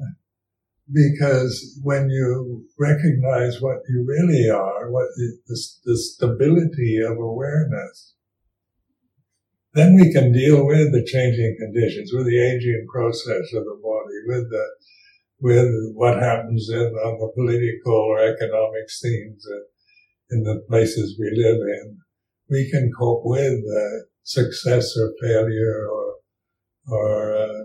because 0.92 1.80
when 1.82 2.11
you 2.11 2.64
recognize 2.78 3.61
what 3.61 3.78
you 3.88 4.04
really 4.06 4.50
are, 4.50 4.90
what 4.90 5.06
the, 5.16 5.38
the, 5.47 5.61
the 5.85 5.97
stability 5.97 7.00
of 7.00 7.16
awareness, 7.18 8.14
then 9.75 9.95
we 9.95 10.12
can 10.12 10.33
deal 10.33 10.67
with 10.67 10.93
the 10.93 11.05
changing 11.05 11.57
conditions, 11.59 12.12
with 12.12 12.26
the 12.26 12.38
aging 12.38 12.87
process 12.93 13.52
of 13.55 13.64
the 13.64 13.79
body, 13.83 14.19
with 14.26 14.50
the 14.50 14.67
with 15.41 15.69
what 15.95 16.23
happens 16.23 16.69
in 16.71 16.79
on 16.79 17.19
the 17.19 17.33
political 17.35 17.93
or 17.93 18.21
economic 18.21 18.88
scenes 18.88 19.45
in 20.31 20.45
the 20.45 20.62
places 20.69 21.19
we 21.19 21.31
live 21.35 21.57
in. 21.57 21.99
We 22.50 22.71
can 22.71 22.93
cope 22.97 23.23
with 23.25 23.61
success 24.23 24.95
or 24.97 25.12
failure 25.21 25.88
or 25.91 26.14
or 26.88 27.37
uh, 27.37 27.64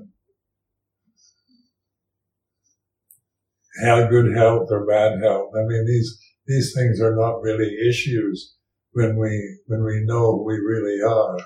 have 3.83 4.09
good 4.09 4.35
health 4.35 4.69
or 4.71 4.85
bad 4.85 5.21
health. 5.21 5.51
I 5.55 5.63
mean, 5.63 5.85
these 5.85 6.17
these 6.47 6.73
things 6.73 7.01
are 7.01 7.15
not 7.15 7.41
really 7.41 7.75
issues 7.89 8.55
when 8.91 9.17
we 9.17 9.59
when 9.65 9.83
we 9.83 10.05
know 10.05 10.31
who 10.31 10.45
we 10.45 10.55
really 10.55 11.01
are 11.01 11.37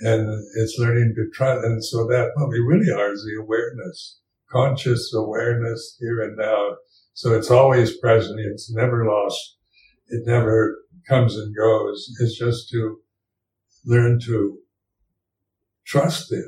and 0.00 0.28
it's 0.56 0.78
learning 0.78 1.14
to 1.16 1.30
trust. 1.32 1.64
And 1.64 1.84
so 1.84 2.06
that 2.06 2.32
what 2.34 2.48
we 2.48 2.58
really 2.58 2.90
are 2.92 3.12
is 3.12 3.24
the 3.24 3.40
awareness, 3.40 4.18
conscious 4.50 5.12
awareness 5.14 5.96
here 6.00 6.20
and 6.20 6.36
now. 6.36 6.76
So 7.12 7.32
it's 7.32 7.50
always 7.50 7.96
present. 7.98 8.40
It's 8.40 8.72
never 8.72 9.06
lost. 9.06 9.56
It 10.08 10.26
never 10.26 10.76
comes 11.08 11.36
and 11.36 11.54
goes. 11.56 12.08
It's 12.20 12.36
just 12.36 12.70
to 12.70 12.98
learn 13.84 14.18
to 14.26 14.58
trust 15.86 16.32
it. 16.32 16.46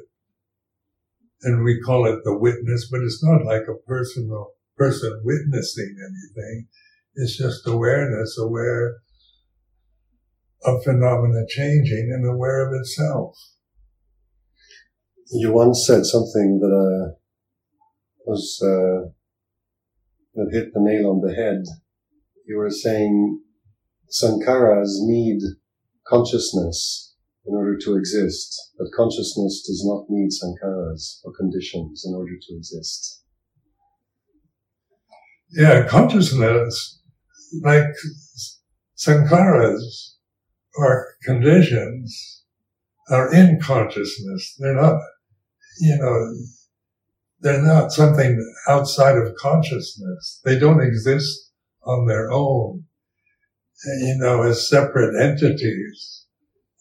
And 1.43 1.63
we 1.63 1.81
call 1.81 2.07
it 2.07 2.21
the 2.25 2.37
witness, 2.37 2.89
but 2.91 3.01
it's 3.03 3.23
not 3.23 3.45
like 3.45 3.69
a 3.69 3.87
personal 3.87 4.49
person 4.77 5.21
witnessing 5.25 5.97
anything. 6.01 6.67
It's 7.15 7.37
just 7.37 7.67
awareness, 7.67 8.37
aware 8.39 8.97
of 10.65 10.83
phenomena 10.83 11.45
changing 11.49 12.11
and 12.13 12.27
aware 12.27 12.67
of 12.67 12.75
itself. 12.75 13.37
You 15.31 15.53
once 15.53 15.85
said 15.87 16.07
something 16.07 16.61
that 16.61 16.73
uh, 16.73 17.15
was 18.25 18.61
uh, 18.63 19.11
that 20.35 20.51
hit 20.53 20.73
the 20.73 20.81
nail 20.81 21.11
on 21.11 21.21
the 21.21 21.35
head. 21.35 21.63
You 22.47 22.59
were 22.59 22.71
saying 22.71 23.41
sankharas 24.09 25.01
need 25.01 25.41
consciousness 26.07 27.15
in 27.47 27.55
order 27.55 27.77
to 27.79 27.97
exist, 27.97 28.73
but 28.79 28.89
consciousness 28.97 29.65
does 29.67 29.85
not 29.85 30.07
need 30.09 30.31
sankharas 30.31 31.21
or 31.25 31.33
conditions 31.33 32.05
in 32.07 32.15
order 32.15 32.33
to 32.41 32.57
exist. 32.57 33.23
Yeah, 35.51 35.87
consciousness, 35.87 37.01
like 37.63 37.95
sankharas, 38.97 40.16
our 40.79 41.15
conditions 41.23 42.43
are 43.11 43.33
in 43.33 43.61
consciousness. 43.61 44.57
They're 44.59 44.75
not, 44.75 45.01
you 45.81 45.97
know, 45.97 46.35
they're 47.41 47.63
not 47.63 47.93
something 47.93 48.39
outside 48.69 49.17
of 49.17 49.35
consciousness. 49.37 50.41
They 50.45 50.59
don't 50.59 50.83
exist 50.83 51.53
on 51.85 52.07
their 52.07 52.31
own, 52.31 52.85
you 54.01 54.17
know, 54.19 54.43
as 54.43 54.69
separate 54.69 55.21
entities. 55.21 56.25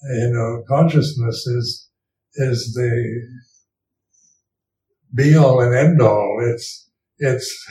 You 0.03 0.31
know, 0.33 0.63
consciousness 0.67 1.47
is, 1.47 1.89
is 2.35 2.73
the 2.73 3.21
be 5.13 5.35
all 5.35 5.61
and 5.61 5.73
end 5.73 6.01
all. 6.01 6.39
It's, 6.41 6.89
it's, 7.17 7.67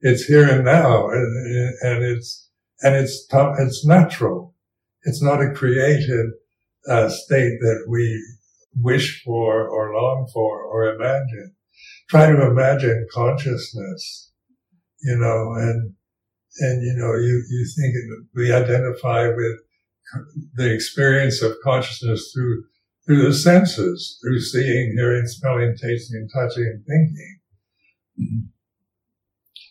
it's 0.00 0.24
here 0.24 0.48
and 0.48 0.64
now 0.64 1.08
and, 1.08 1.74
and 1.82 2.04
it's, 2.04 2.48
and 2.82 2.94
it's, 2.94 3.26
it's 3.32 3.86
natural 3.86 4.51
it's 5.04 5.22
not 5.22 5.42
a 5.42 5.52
created 5.52 6.30
uh, 6.88 7.08
state 7.08 7.58
that 7.60 7.86
we 7.88 8.24
wish 8.76 9.22
for 9.24 9.68
or 9.68 9.94
long 9.94 10.28
for 10.32 10.62
or 10.62 10.94
imagine. 10.94 11.54
Try 12.08 12.26
to 12.26 12.46
imagine 12.46 13.06
consciousness, 13.12 14.32
you 15.02 15.16
know, 15.16 15.54
and, 15.54 15.94
and, 16.58 16.82
you 16.82 16.94
know, 16.96 17.14
you, 17.14 17.44
you 17.50 17.66
think 17.76 17.94
we 18.34 18.52
identify 18.52 19.28
with 19.28 19.58
the 20.54 20.72
experience 20.72 21.42
of 21.42 21.56
consciousness 21.64 22.30
through, 22.34 22.64
through 23.06 23.22
the 23.22 23.34
senses, 23.34 24.18
through 24.22 24.40
seeing, 24.40 24.94
hearing, 24.96 25.26
smelling, 25.26 25.74
tasting, 25.80 26.28
touching, 26.32 26.64
and 26.64 26.84
thinking. 26.86 27.38
Mm-hmm. 28.20 28.46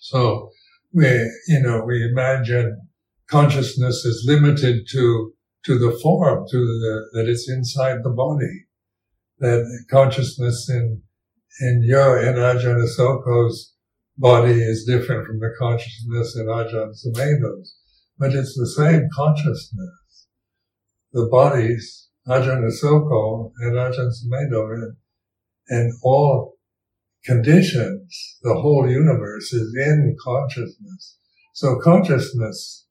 So 0.01 0.49
we, 0.93 1.07
you 1.47 1.61
know, 1.61 1.83
we 1.85 2.03
imagine 2.03 2.89
consciousness 3.31 4.03
is 4.05 4.25
limited 4.27 4.85
to 4.91 5.33
to 5.63 5.77
the 5.77 5.97
form, 6.01 6.45
to 6.49 6.57
the 6.57 7.09
that 7.13 7.29
it's 7.29 7.49
inside 7.49 8.03
the 8.03 8.09
body. 8.09 8.65
That 9.39 9.63
consciousness 9.89 10.69
in 10.69 11.01
in 11.61 11.83
your 11.83 12.21
in 12.21 12.35
Ajahn 12.35 12.83
Asoko's 12.85 13.73
body 14.17 14.61
is 14.61 14.85
different 14.85 15.25
from 15.25 15.39
the 15.39 15.53
consciousness 15.57 16.35
in 16.35 16.45
Ajahn 16.47 16.93
Sumedho's, 16.93 17.75
but 18.19 18.35
it's 18.35 18.55
the 18.55 18.67
same 18.67 19.07
consciousness. 19.15 20.27
The 21.13 21.27
bodies, 21.27 22.09
Ajahn 22.27 22.69
Asoko 22.69 23.51
and 23.59 23.75
Ajahn 23.75 24.11
Sumedho, 24.11 24.95
and 25.69 25.93
all 26.03 26.57
conditions, 27.23 28.37
the 28.41 28.55
whole 28.55 28.89
universe 28.89 29.53
is 29.53 29.73
in 29.75 30.17
consciousness. 30.21 31.17
So 31.53 31.79
consciousness 31.79 32.87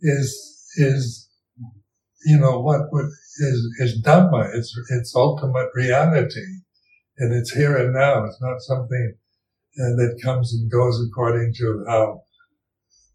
is, 0.00 0.64
is, 0.76 1.28
you 2.24 2.38
know, 2.38 2.60
what, 2.60 2.82
what 2.90 3.04
is, 3.04 3.74
is 3.78 4.02
Dhamma. 4.02 4.54
It's, 4.54 4.76
it's 4.90 5.14
ultimate 5.14 5.68
reality. 5.74 6.46
And 7.18 7.34
it's 7.34 7.52
here 7.52 7.76
and 7.76 7.92
now. 7.92 8.24
It's 8.24 8.40
not 8.40 8.60
something 8.60 9.14
uh, 9.80 9.96
that 9.96 10.20
comes 10.22 10.54
and 10.54 10.70
goes 10.70 11.04
according 11.06 11.54
to 11.58 11.84
how 11.88 12.22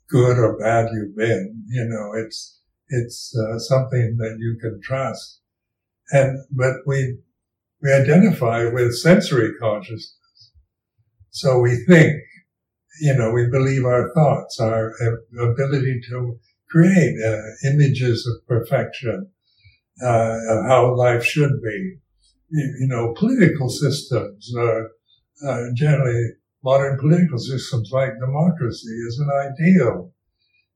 good 0.09 0.37
or 0.37 0.57
bad 0.57 0.89
you've 0.93 1.15
been. 1.15 1.63
You 1.69 1.85
know, 1.85 2.11
it's, 2.21 2.59
it's 2.89 3.35
uh, 3.35 3.59
something 3.59 4.17
that 4.17 4.37
you 4.39 4.57
can 4.61 4.79
trust. 4.83 5.39
And, 6.11 6.37
but 6.51 6.75
we, 6.85 7.17
we 7.81 7.91
identify 7.91 8.65
with 8.65 8.95
sensory 8.97 9.53
consciousness. 9.59 10.51
So 11.29 11.59
we 11.59 11.83
think, 11.87 12.13
you 13.01 13.15
know, 13.15 13.31
we 13.31 13.49
believe 13.49 13.85
our 13.85 14.13
thoughts, 14.13 14.59
our 14.59 14.93
ability 15.39 16.01
to 16.09 16.39
create 16.73 17.15
uh, 17.23 17.69
images 17.71 18.27
of 18.27 18.47
perfection, 18.47 19.29
uh, 20.03 20.37
of 20.49 20.65
how 20.65 20.95
life 20.95 21.23
should 21.23 21.61
be. 21.61 21.97
You, 22.49 22.87
know, 22.87 23.13
political 23.17 23.69
systems, 23.69 24.51
uh, 24.55 25.61
generally 25.75 26.29
modern 26.63 26.99
political 26.99 27.39
systems 27.39 27.89
like 27.91 28.11
democracy 28.19 28.93
is 29.07 29.19
an 29.19 29.29
ideal. 29.51 30.11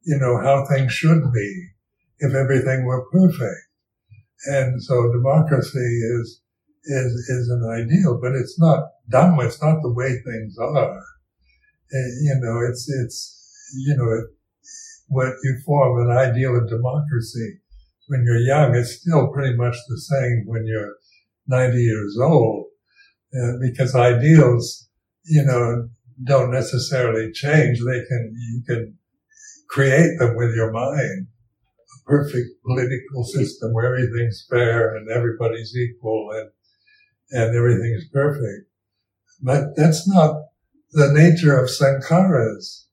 You 0.03 0.17
know, 0.17 0.37
how 0.41 0.65
things 0.65 0.91
should 0.91 1.21
be 1.33 1.67
if 2.19 2.33
everything 2.33 2.85
were 2.85 3.05
perfect. 3.11 3.61
And 4.45 4.81
so 4.81 5.11
democracy 5.11 6.01
is, 6.19 6.41
is, 6.85 7.13
is 7.29 7.49
an 7.49 7.69
ideal, 7.69 8.19
but 8.21 8.33
it's 8.33 8.59
not 8.59 8.85
done. 9.09 9.37
It's 9.41 9.61
not 9.61 9.81
the 9.81 9.93
way 9.93 10.09
things 10.09 10.57
are. 10.57 10.97
Uh, 11.93 12.09
you 12.21 12.35
know, 12.41 12.59
it's, 12.69 12.89
it's, 12.89 13.19
you 13.85 13.95
know, 13.95 14.11
it, 14.11 14.36
what 15.07 15.33
you 15.43 15.57
form 15.65 16.09
an 16.09 16.15
ideal 16.15 16.57
of 16.57 16.69
democracy 16.69 17.59
when 18.07 18.23
you're 18.23 18.39
young, 18.39 18.75
it's 18.75 19.01
still 19.01 19.27
pretty 19.31 19.55
much 19.55 19.75
the 19.87 19.97
same 19.97 20.43
when 20.45 20.65
you're 20.65 20.95
90 21.47 21.77
years 21.77 22.17
old, 22.19 22.65
uh, 23.33 23.53
because 23.61 23.95
ideals, 23.95 24.89
you 25.25 25.43
know, 25.43 25.89
don't 26.23 26.51
necessarily 26.51 27.31
change. 27.31 27.79
They 27.79 28.03
can, 28.07 28.33
you 28.35 28.63
can 28.65 28.97
create 29.69 30.17
them 30.19 30.35
with 30.35 30.55
your 30.55 30.71
mind. 30.71 31.27
A 31.27 32.09
perfect 32.09 32.47
political 32.65 33.23
system 33.23 33.73
where 33.73 33.93
everything's 33.93 34.45
fair 34.49 34.95
and 34.95 35.09
everybody's 35.09 35.75
equal 35.75 36.29
and, 36.31 36.49
and 37.31 37.55
everything's 37.55 38.07
perfect. 38.11 38.69
But 39.41 39.75
that's 39.75 40.07
not 40.07 40.43
the 40.91 41.11
nature 41.11 41.57
of 41.57 41.69
sankharas 41.69 42.86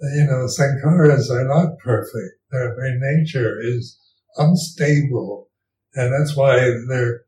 you 0.00 0.24
know, 0.24 0.46
sankharas 0.46 1.30
are 1.30 1.46
not 1.46 1.78
perfect. 1.78 2.40
Their 2.50 2.74
very 2.74 2.98
nature 2.98 3.60
is 3.60 3.98
unstable. 4.36 5.48
And 5.94 6.12
that's 6.12 6.36
why 6.36 6.56
they're, 6.88 7.22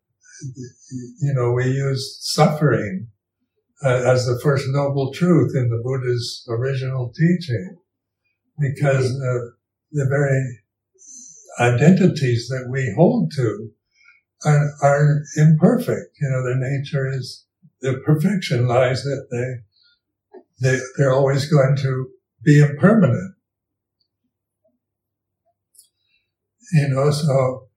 you 1.21 1.35
know, 1.35 1.53
we 1.53 1.65
use 1.65 2.19
suffering 2.21 3.09
uh, 3.85 4.03
as 4.07 4.27
the 4.27 4.41
first 4.43 4.67
noble 4.69 5.13
truth 5.13 5.53
in 5.55 5.69
the 5.69 5.83
Buddha's 5.83 6.47
original 6.49 7.13
teaching. 7.13 7.77
Because 8.59 9.07
uh, 9.07 9.51
the 9.91 10.07
very 10.09 10.59
identities 11.61 12.49
that 12.49 12.69
we 12.71 12.93
hold 12.97 13.33
to 13.33 13.71
are, 14.45 14.71
are 14.83 15.23
imperfect. 15.37 16.17
You 16.21 16.31
know, 16.31 16.45
their 16.45 16.57
nature 16.57 17.11
is, 17.13 17.45
the 17.81 18.01
perfection 18.07 18.69
lies 18.69 19.03
that 19.03 19.27
they, 19.31 20.71
they, 20.71 20.79
they're 20.97 21.13
always 21.13 21.51
going 21.51 21.77
to 21.83 22.12
be 22.45 22.61
impermanent. 22.61 23.35
You 26.73 26.89
know, 26.89 27.11
so 27.11 27.69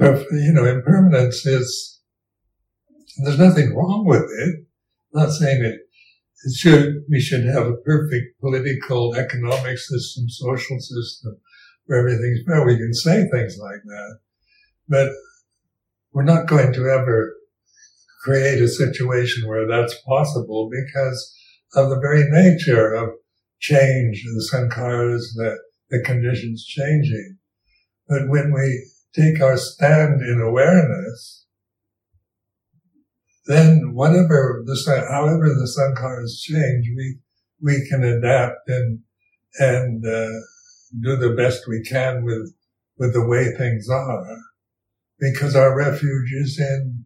you 0.00 0.52
know, 0.52 0.64
impermanence 0.64 1.46
is, 1.46 2.00
there's 3.24 3.38
nothing 3.38 3.74
wrong 3.74 4.04
with 4.06 4.22
it. 4.22 4.66
I'm 5.14 5.22
not 5.22 5.30
saying 5.30 5.64
it, 5.64 5.80
it 6.44 6.54
should, 6.56 7.04
we 7.08 7.20
should 7.20 7.44
have 7.46 7.66
a 7.66 7.76
perfect 7.76 8.40
political, 8.40 9.14
economic 9.14 9.78
system, 9.78 10.28
social 10.28 10.78
system 10.80 11.36
where 11.86 12.00
everything's 12.00 12.40
fair. 12.46 12.66
We 12.66 12.76
can 12.76 12.94
say 12.94 13.28
things 13.30 13.56
like 13.58 13.82
that, 13.84 14.18
but 14.88 15.10
we're 16.12 16.24
not 16.24 16.46
going 16.46 16.72
to 16.72 16.88
ever 16.88 17.36
create 18.22 18.62
a 18.62 18.68
situation 18.68 19.48
where 19.48 19.66
that's 19.66 19.94
possible 20.06 20.70
because 20.70 21.36
of 21.74 21.90
the 21.90 22.00
very 22.00 22.24
nature 22.28 22.92
of 22.92 23.10
change, 23.62 24.24
the 24.24 24.48
sankharas, 24.52 25.22
the, 25.36 25.56
the 25.88 26.02
conditions 26.04 26.66
changing. 26.66 27.38
But 28.08 28.28
when 28.28 28.52
we 28.52 28.90
take 29.14 29.40
our 29.40 29.56
stand 29.56 30.20
in 30.20 30.40
awareness, 30.40 31.46
then 33.46 33.94
whatever 33.94 34.62
the 34.66 35.06
however 35.08 35.48
the 35.48 35.70
sankharas 35.76 36.40
change, 36.40 36.86
we 36.96 37.18
we 37.60 37.86
can 37.88 38.04
adapt 38.04 38.68
and 38.68 39.00
and 39.58 40.04
uh, 40.04 40.40
do 41.00 41.16
the 41.16 41.34
best 41.36 41.68
we 41.68 41.82
can 41.82 42.24
with 42.24 42.52
with 42.98 43.12
the 43.12 43.26
way 43.26 43.52
things 43.56 43.88
are, 43.88 44.36
because 45.18 45.56
our 45.56 45.76
refuge 45.76 46.32
is 46.32 46.58
in 46.58 47.04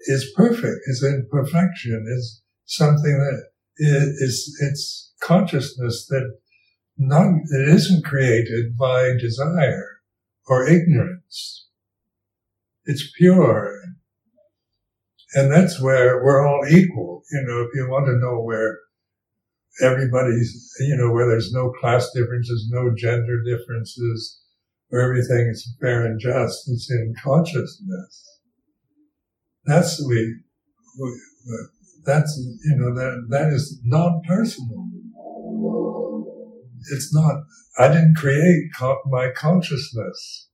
is 0.00 0.32
perfect, 0.36 0.80
is 0.86 1.02
in 1.02 1.28
perfection, 1.30 2.04
is 2.08 2.42
something 2.64 3.18
that 3.18 3.44
is 3.78 4.56
it's 4.60 5.05
consciousness 5.26 6.06
that 6.08 6.38
it 6.98 7.68
isn't 7.68 8.04
created 8.04 8.76
by 8.76 9.12
desire 9.20 10.00
or 10.46 10.68
ignorance. 10.68 11.68
It's 12.84 13.10
pure. 13.16 13.80
And 15.34 15.52
that's 15.52 15.80
where 15.80 16.22
we're 16.24 16.46
all 16.46 16.64
equal. 16.70 17.22
You 17.30 17.42
know, 17.46 17.60
if 17.62 17.70
you 17.74 17.90
want 17.90 18.06
to 18.06 18.18
know 18.18 18.40
where 18.40 18.78
everybody's, 19.82 20.72
you 20.80 20.96
know, 20.96 21.10
where 21.12 21.28
there's 21.28 21.52
no 21.52 21.72
class 21.80 22.10
differences, 22.14 22.68
no 22.70 22.94
gender 22.96 23.42
differences, 23.42 24.40
where 24.88 25.02
everything 25.02 25.48
is 25.48 25.76
fair 25.80 26.06
and 26.06 26.20
just, 26.20 26.70
it's 26.70 26.90
in 26.90 27.14
consciousness. 27.22 28.40
That's 29.64 30.00
we, 30.06 30.36
we 30.98 31.20
that's, 32.06 32.38
you 32.64 32.76
know, 32.76 32.94
that, 32.94 33.26
that 33.30 33.52
is 33.52 33.80
non-personal. 33.84 34.85
It's 36.92 37.14
not, 37.14 37.42
I 37.78 37.88
didn't 37.88 38.16
create 38.16 38.70
my 39.06 39.30
consciousness. 39.34 40.48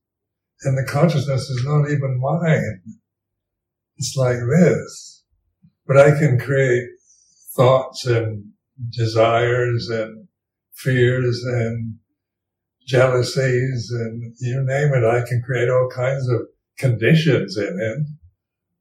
And 0.63 0.77
the 0.77 0.89
consciousness 0.89 1.49
is 1.49 1.63
not 1.65 1.89
even 1.89 2.19
mine. 2.19 2.81
It's 3.97 4.15
like 4.15 4.37
this. 4.39 5.23
But 5.85 5.97
I 5.97 6.17
can 6.17 6.39
create 6.39 6.87
thoughts 7.55 8.05
and 8.05 8.51
desires 8.89 9.89
and 9.89 10.27
fears 10.73 11.43
and 11.45 11.99
jealousies 12.85 13.91
and 13.91 14.33
you 14.39 14.63
name 14.63 14.93
it. 14.93 15.05
I 15.05 15.27
can 15.27 15.41
create 15.45 15.69
all 15.69 15.89
kinds 15.93 16.27
of 16.29 16.41
conditions 16.77 17.57
in 17.57 17.77
it. 17.79 18.07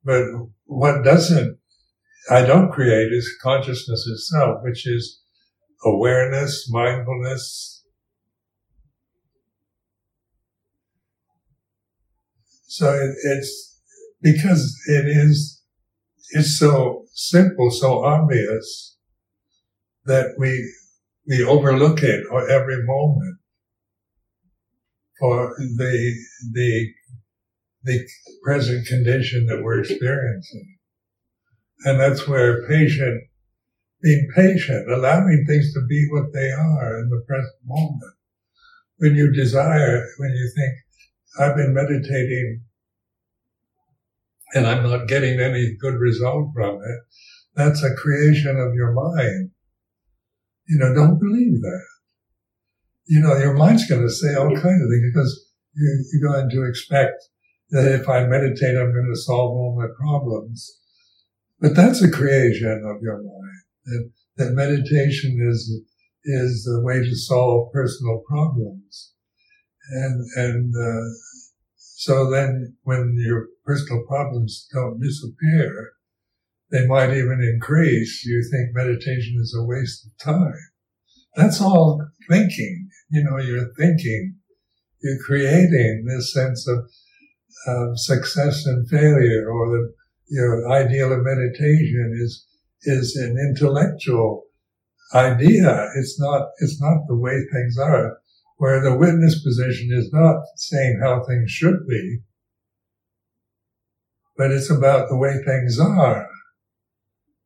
But 0.05 0.25
what 0.65 1.05
doesn't 1.05 1.59
I 2.31 2.43
don't 2.43 2.71
create 2.71 3.13
is 3.13 3.37
consciousness 3.43 4.07
itself, 4.07 4.63
which 4.63 4.87
is 4.87 5.22
awareness, 5.85 6.69
mindfulness. 6.71 7.85
So 12.67 12.93
it, 12.93 13.15
it's 13.25 13.81
because 14.23 14.77
it 14.89 15.07
is, 15.07 15.63
it's 16.31 16.59
so 16.59 17.05
simple, 17.13 17.71
so 17.71 18.05
obvious 18.05 18.97
that 20.05 20.35
we, 20.39 20.73
we 21.29 21.45
overlook 21.45 22.03
it 22.03 22.25
or 22.31 22.49
every 22.49 22.83
moment 22.85 23.39
for 25.21 25.55
the, 25.59 26.15
the, 26.53 26.89
the 27.85 28.09
present 28.43 28.87
condition 28.87 29.47
that 29.47 29.63
we're 29.63 29.81
experiencing. 29.81 30.79
And 31.85 32.01
that's 32.01 32.27
where 32.27 32.67
patient, 32.69 33.25
being 34.03 34.29
patient, 34.35 34.91
allowing 34.91 35.45
things 35.47 35.73
to 35.73 35.81
be 35.89 36.09
what 36.11 36.33
they 36.33 36.51
are 36.51 36.99
in 36.99 37.09
the 37.09 37.23
present 37.27 37.55
moment. 37.65 38.15
When 38.99 39.15
you 39.15 39.33
desire, 39.33 40.05
when 40.19 40.31
you 40.31 40.51
think, 40.55 40.75
I've 41.39 41.57
been 41.57 41.73
meditating 41.73 42.63
and 44.55 44.67
I'm 44.67 44.83
not 44.83 45.09
getting 45.09 45.41
any 45.41 45.77
good 45.81 45.95
result 45.95 46.51
from 46.55 46.77
it, 46.77 47.01
that's 47.55 47.83
a 47.83 47.95
creation 47.95 48.59
of 48.59 48.75
your 48.75 48.93
mind. 48.93 49.51
You 50.69 50.79
know, 50.79 50.95
don't 50.95 51.19
believe 51.19 51.61
that. 51.61 51.87
You 53.07 53.21
know, 53.21 53.37
your 53.37 53.55
mind's 53.55 53.89
going 53.89 54.03
to 54.03 54.11
say 54.11 54.35
all 54.35 54.51
kinds 54.51 54.83
of 54.83 54.89
things 54.91 55.13
because 55.13 55.47
you're 55.75 56.31
going 56.31 56.51
to 56.51 56.69
expect 56.69 57.15
that 57.71 57.93
if 57.93 58.09
I 58.09 58.27
meditate, 58.27 58.77
I'm 58.77 58.93
going 58.93 59.11
to 59.13 59.21
solve 59.21 59.53
all 59.53 59.77
my 59.79 59.87
problems. 59.99 60.79
But 61.61 61.75
that's 61.75 62.03
a 62.03 62.11
creation 62.11 62.83
of 62.85 63.03
your 63.03 63.23
mind. 63.23 63.62
That, 63.85 64.11
that 64.37 64.53
meditation 64.53 65.39
is, 65.51 65.83
is 66.25 66.65
the 66.65 66.83
way 66.83 67.01
to 67.01 67.17
solve 67.17 67.73
personal 67.73 68.23
problems. 68.29 69.13
And, 69.91 70.25
and, 70.37 70.75
uh, 70.77 71.09
so 71.77 72.31
then 72.31 72.77
when 72.83 73.15
your 73.19 73.47
personal 73.65 74.03
problems 74.09 74.67
don't 74.73 75.01
disappear, 75.01 75.93
they 76.71 76.87
might 76.87 77.11
even 77.11 77.41
increase. 77.55 78.25
You 78.25 78.43
think 78.51 78.75
meditation 78.75 79.39
is 79.41 79.55
a 79.57 79.65
waste 79.65 80.07
of 80.07 80.19
time. 80.19 80.59
That's 81.37 81.61
all 81.61 82.05
thinking. 82.29 82.89
You 83.11 83.25
know, 83.25 83.39
you're 83.39 83.73
thinking, 83.79 84.37
you're 85.01 85.23
creating 85.25 86.05
this 86.09 86.33
sense 86.33 86.67
of, 86.67 86.79
of 87.69 87.99
success 87.99 88.67
and 88.67 88.89
failure 88.89 89.49
or 89.49 89.71
the 89.71 89.93
your 90.33 90.71
ideal 90.73 91.13
of 91.13 91.21
meditation 91.23 92.19
is 92.25 92.47
is 92.85 93.17
an 93.17 93.37
intellectual 93.39 94.45
idea. 95.15 95.89
It's 95.97 96.19
not 96.21 96.49
it's 96.59 96.81
not 96.81 97.07
the 97.09 97.17
way 97.17 97.33
things 97.53 97.79
are. 97.79 98.19
Where 98.57 98.81
the 98.81 98.97
witness 98.97 99.43
position 99.43 99.91
is 99.93 100.11
not 100.13 100.37
saying 100.57 101.01
how 101.03 101.25
things 101.25 101.51
should 101.51 101.87
be, 101.89 102.21
but 104.37 104.53
it's 104.53 104.71
about 104.71 105.09
the 105.09 105.17
way 105.17 105.43
things 105.45 105.81
are. 105.81 106.29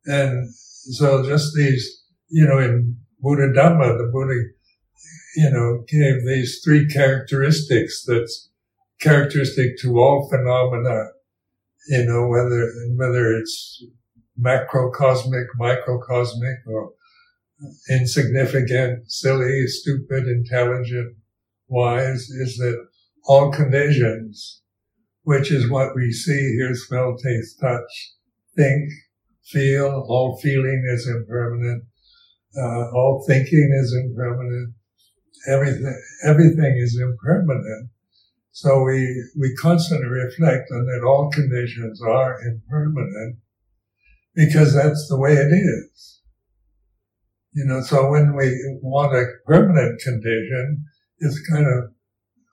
And 0.05 0.53
so 0.53 1.25
just 1.25 1.55
these, 1.55 2.03
you 2.29 2.45
know, 2.45 2.59
in 2.59 2.97
Buddha 3.19 3.47
Dhamma, 3.51 3.97
the 3.97 4.09
Buddha, 4.13 4.35
you 5.35 5.49
know, 5.49 5.83
gave 5.87 6.25
these 6.25 6.61
three 6.63 6.87
characteristics 6.87 8.05
that's 8.05 8.49
characteristic 8.99 9.77
to 9.79 9.97
all 9.97 10.29
phenomena 10.29 11.07
you 11.87 12.05
know, 12.05 12.27
whether, 12.27 12.69
whether 12.95 13.31
it's 13.37 13.83
macrocosmic, 14.39 15.47
microcosmic, 15.55 16.57
or 16.67 16.91
insignificant, 17.89 19.11
silly, 19.11 19.65
stupid, 19.67 20.27
intelligent, 20.27 21.15
wise, 21.67 22.29
is 22.29 22.57
that 22.57 22.87
all 23.25 23.51
conditions, 23.51 24.61
which 25.23 25.51
is 25.51 25.69
what 25.69 25.95
we 25.95 26.11
see, 26.11 26.55
hear, 26.57 26.73
smell, 26.75 27.15
taste, 27.17 27.59
touch, 27.59 28.13
think, 28.55 28.89
feel, 29.43 30.05
all 30.07 30.39
feeling 30.41 30.83
is 30.93 31.07
impermanent, 31.07 31.83
uh, 32.57 32.91
all 32.91 33.23
thinking 33.27 33.69
is 33.81 33.93
impermanent, 33.93 34.73
everything, 35.47 36.01
everything 36.25 36.77
is 36.77 36.99
impermanent. 37.01 37.89
So 38.51 38.83
we, 38.83 39.23
we 39.39 39.55
constantly 39.55 40.07
reflect 40.07 40.69
on 40.71 40.85
that 40.85 41.05
all 41.05 41.29
conditions 41.31 42.01
are 42.01 42.39
impermanent 42.41 43.37
because 44.37 44.73
that's 44.73 45.07
the 45.09 45.19
way 45.19 45.33
it 45.33 45.51
is. 45.51 46.21
You 47.53 47.65
know, 47.65 47.81
so 47.81 48.09
when 48.09 48.35
we 48.35 48.55
want 48.81 49.15
a 49.15 49.25
permanent 49.45 49.99
condition, 49.99 50.85
it's 51.17 51.41
kind 51.49 51.65
of 51.65 51.91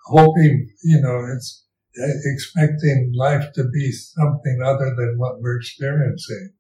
hoping, 0.07 0.67
you 0.83 1.01
know, 1.01 1.25
it's 1.37 1.67
eh, 2.03 2.33
expecting 2.33 3.13
life 3.15 3.53
to 3.53 3.65
be 3.65 3.93
something 3.93 4.61
other 4.65 4.95
than 4.97 5.15
what 5.19 5.41
we're 5.41 5.59
experiencing. 5.59 6.55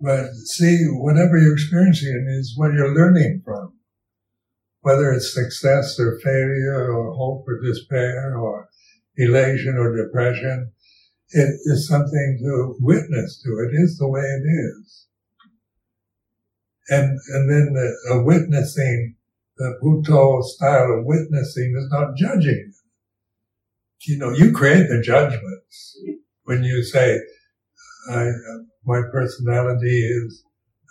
But 0.00 0.30
see, 0.32 0.84
whatever 0.84 1.36
you're 1.36 1.54
experiencing 1.54 2.26
is 2.38 2.54
what 2.56 2.72
you're 2.72 2.94
learning 2.94 3.42
from 3.44 3.76
whether 4.86 5.10
it's 5.12 5.34
success 5.34 5.98
or 5.98 6.16
failure 6.22 6.94
or 6.94 7.12
hope 7.12 7.44
or 7.48 7.60
despair 7.60 8.38
or 8.38 8.68
elation 9.16 9.76
or 9.76 9.96
depression, 9.96 10.70
it 11.30 11.60
is 11.64 11.88
something 11.88 12.38
to 12.40 12.76
witness 12.80 13.42
to. 13.42 13.50
It 13.68 13.74
is 13.74 13.98
the 13.98 14.08
way 14.08 14.20
it 14.20 14.44
is. 14.46 15.06
And, 16.88 17.18
and 17.34 17.50
then 17.50 17.72
the, 17.74 18.14
a 18.14 18.22
witnessing, 18.22 19.16
the 19.56 19.76
Buddha 19.82 20.42
style 20.42 20.98
of 20.98 21.04
witnessing 21.04 21.74
is 21.76 21.88
not 21.90 22.16
judging. 22.16 22.72
you 24.06 24.18
know, 24.18 24.30
you 24.30 24.52
create 24.52 24.88
the 24.88 25.02
judgments 25.02 25.98
when 26.44 26.62
you 26.62 26.84
say, 26.84 27.18
I, 28.10 28.30
my 28.84 29.02
personality 29.10 30.06
is, 30.06 30.44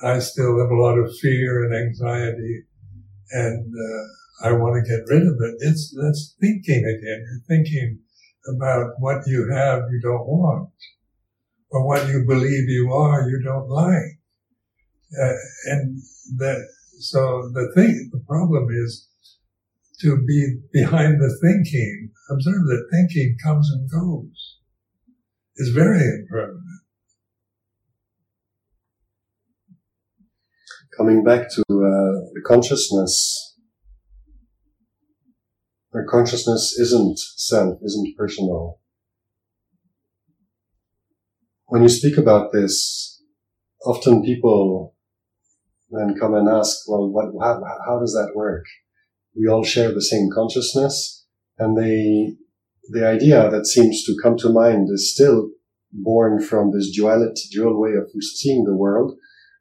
I 0.03 0.19
still 0.19 0.59
have 0.59 0.69
a 0.69 0.81
lot 0.81 0.97
of 0.97 1.15
fear 1.21 1.63
and 1.63 1.75
anxiety 1.75 2.63
and, 3.31 3.73
uh, 3.73 4.03
I 4.43 4.51
want 4.51 4.75
to 4.75 4.89
get 4.89 5.07
rid 5.07 5.23
of 5.23 5.35
it. 5.39 5.55
It's, 5.59 5.95
that's 5.95 6.35
thinking 6.41 6.83
again. 6.83 7.25
You're 7.25 7.47
thinking 7.47 7.99
about 8.53 8.91
what 8.99 9.25
you 9.27 9.49
have 9.51 9.83
you 9.91 9.99
don't 10.01 10.27
want 10.27 10.69
or 11.71 11.85
what 11.87 12.07
you 12.07 12.23
believe 12.27 12.69
you 12.69 12.91
are 12.93 13.29
you 13.29 13.41
don't 13.43 13.69
like. 13.69 14.19
Uh, 15.21 15.33
and 15.65 16.01
that, 16.37 16.67
so 16.99 17.49
the 17.53 17.71
thing, 17.75 18.09
the 18.11 18.23
problem 18.27 18.67
is 18.71 19.07
to 19.99 20.17
be 20.25 20.57
behind 20.73 21.21
the 21.21 21.37
thinking. 21.41 22.11
Observe 22.29 22.65
that 22.65 22.87
thinking 22.91 23.37
comes 23.43 23.69
and 23.71 23.89
goes. 23.89 24.57
It's 25.55 25.69
very 25.69 26.01
impermanent. 26.01 26.81
Coming 30.97 31.23
back 31.23 31.49
to 31.49 31.61
uh, 31.61 32.31
the 32.33 32.41
consciousness, 32.45 33.54
consciousness 36.03 36.75
isn't 36.77 37.19
self, 37.19 37.79
isn't 37.81 38.17
personal. 38.17 38.79
When 41.67 41.83
you 41.83 41.89
speak 41.89 42.17
about 42.17 42.51
this, 42.51 43.23
often 43.85 44.23
people 44.23 44.95
then 45.89 46.17
come 46.19 46.33
and 46.33 46.49
ask, 46.49 46.87
well, 46.89 47.09
what, 47.09 47.27
how, 47.39 47.61
how 47.87 47.99
does 47.99 48.11
that 48.13 48.33
work? 48.35 48.65
We 49.35 49.47
all 49.47 49.63
share 49.63 49.93
the 49.93 50.01
same 50.01 50.29
consciousness 50.33 51.25
and 51.57 51.77
the, 51.77 52.35
the 52.89 53.07
idea 53.07 53.49
that 53.49 53.65
seems 53.65 54.03
to 54.03 54.17
come 54.21 54.37
to 54.37 54.49
mind 54.49 54.89
is 54.91 55.13
still 55.13 55.51
born 55.91 56.41
from 56.41 56.71
this 56.71 56.91
duality, 56.93 57.43
dual 57.51 57.79
way 57.79 57.91
of 57.91 58.11
seeing 58.21 58.65
the 58.65 58.75
world, 58.75 59.17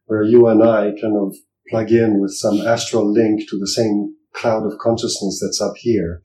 where 0.07 0.23
you 0.23 0.49
and 0.49 0.63
I 0.63 0.93
kind 1.01 1.17
of 1.17 1.37
plug 1.69 1.91
in 1.91 2.21
with 2.21 2.33
some 2.33 2.61
astral 2.61 3.11
link 3.11 3.49
to 3.49 3.59
the 3.59 3.69
same 3.69 4.17
cloud 4.35 4.67
of 4.67 4.79
consciousness 4.79 5.41
that's 5.43 5.61
up 5.61 5.75
here. 5.77 6.23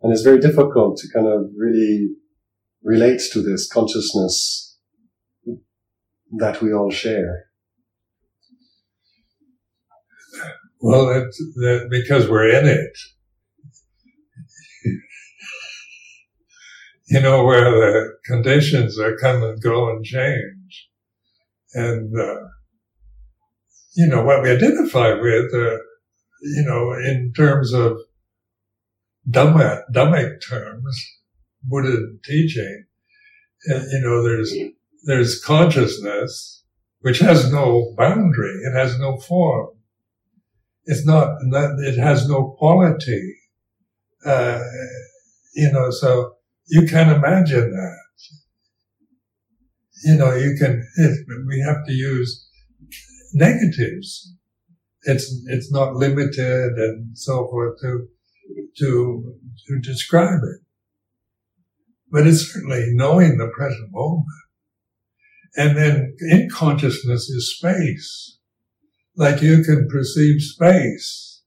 And 0.00 0.12
it's 0.12 0.22
very 0.22 0.38
difficult 0.38 0.96
to 0.98 1.08
kind 1.12 1.26
of 1.26 1.50
really 1.56 2.08
relate 2.82 3.20
to 3.32 3.42
this 3.42 3.68
consciousness 3.70 4.76
that 6.38 6.62
we 6.62 6.72
all 6.72 6.90
share. 6.90 7.46
Well, 10.80 11.08
it's 11.10 11.38
that 11.56 11.88
because 11.90 12.28
we're 12.28 12.50
in 12.50 12.66
it. 12.66 12.96
you 17.08 17.20
know, 17.20 17.44
where 17.44 17.70
the 17.70 18.12
conditions 18.26 18.98
are 18.98 19.16
come 19.16 19.42
and 19.42 19.60
go 19.60 19.90
and 19.90 20.04
change. 20.04 20.88
And, 21.74 22.14
uh, 22.18 22.46
you 23.96 24.06
know, 24.06 24.22
what 24.22 24.42
we 24.42 24.50
identify 24.50 25.14
with, 25.14 25.52
uh, 25.52 25.78
you 26.42 26.64
know, 26.64 26.92
in 26.92 27.32
terms 27.36 27.72
of 27.72 27.98
Dhammic 29.28 30.40
terms, 30.48 31.18
Buddha 31.62 31.96
teaching, 32.24 32.84
uh, 33.70 33.80
you 33.90 34.00
know, 34.02 34.22
there's, 34.22 34.54
there's 35.04 35.42
consciousness, 35.42 36.64
which 37.00 37.18
has 37.18 37.52
no 37.52 37.94
boundary. 37.96 38.54
It 38.64 38.74
has 38.74 38.98
no 38.98 39.18
form 39.18 39.68
it's 40.88 41.04
not, 41.04 41.36
it 41.80 41.98
has 41.98 42.26
no 42.26 42.56
quality. 42.58 43.36
Uh, 44.24 44.58
you 45.54 45.70
know, 45.70 45.90
so 45.90 46.32
you 46.68 46.86
can 46.88 47.14
imagine 47.14 47.70
that. 47.70 47.98
You 50.04 50.14
know, 50.14 50.34
you 50.34 50.56
can, 50.58 50.82
we 51.46 51.60
have 51.60 51.84
to 51.86 51.92
use 51.92 52.48
negatives. 53.34 54.34
It's, 55.08 55.26
it's 55.46 55.72
not 55.72 55.94
limited 55.94 56.72
and 56.76 57.16
so 57.16 57.48
forth 57.48 57.80
to, 57.82 58.06
to, 58.78 59.34
to 59.66 59.80
describe 59.80 60.40
it. 60.42 60.60
But 62.10 62.26
it's 62.26 62.52
certainly 62.52 62.86
knowing 62.92 63.36
the 63.36 63.50
present 63.56 63.90
moment. 63.90 64.26
And 65.56 65.76
then 65.76 66.14
in 66.20 66.48
consciousness 66.50 67.28
is 67.28 67.56
space 67.56 68.38
like 69.18 69.42
you 69.42 69.64
can 69.64 69.88
perceive 69.90 70.40
space 70.40 71.42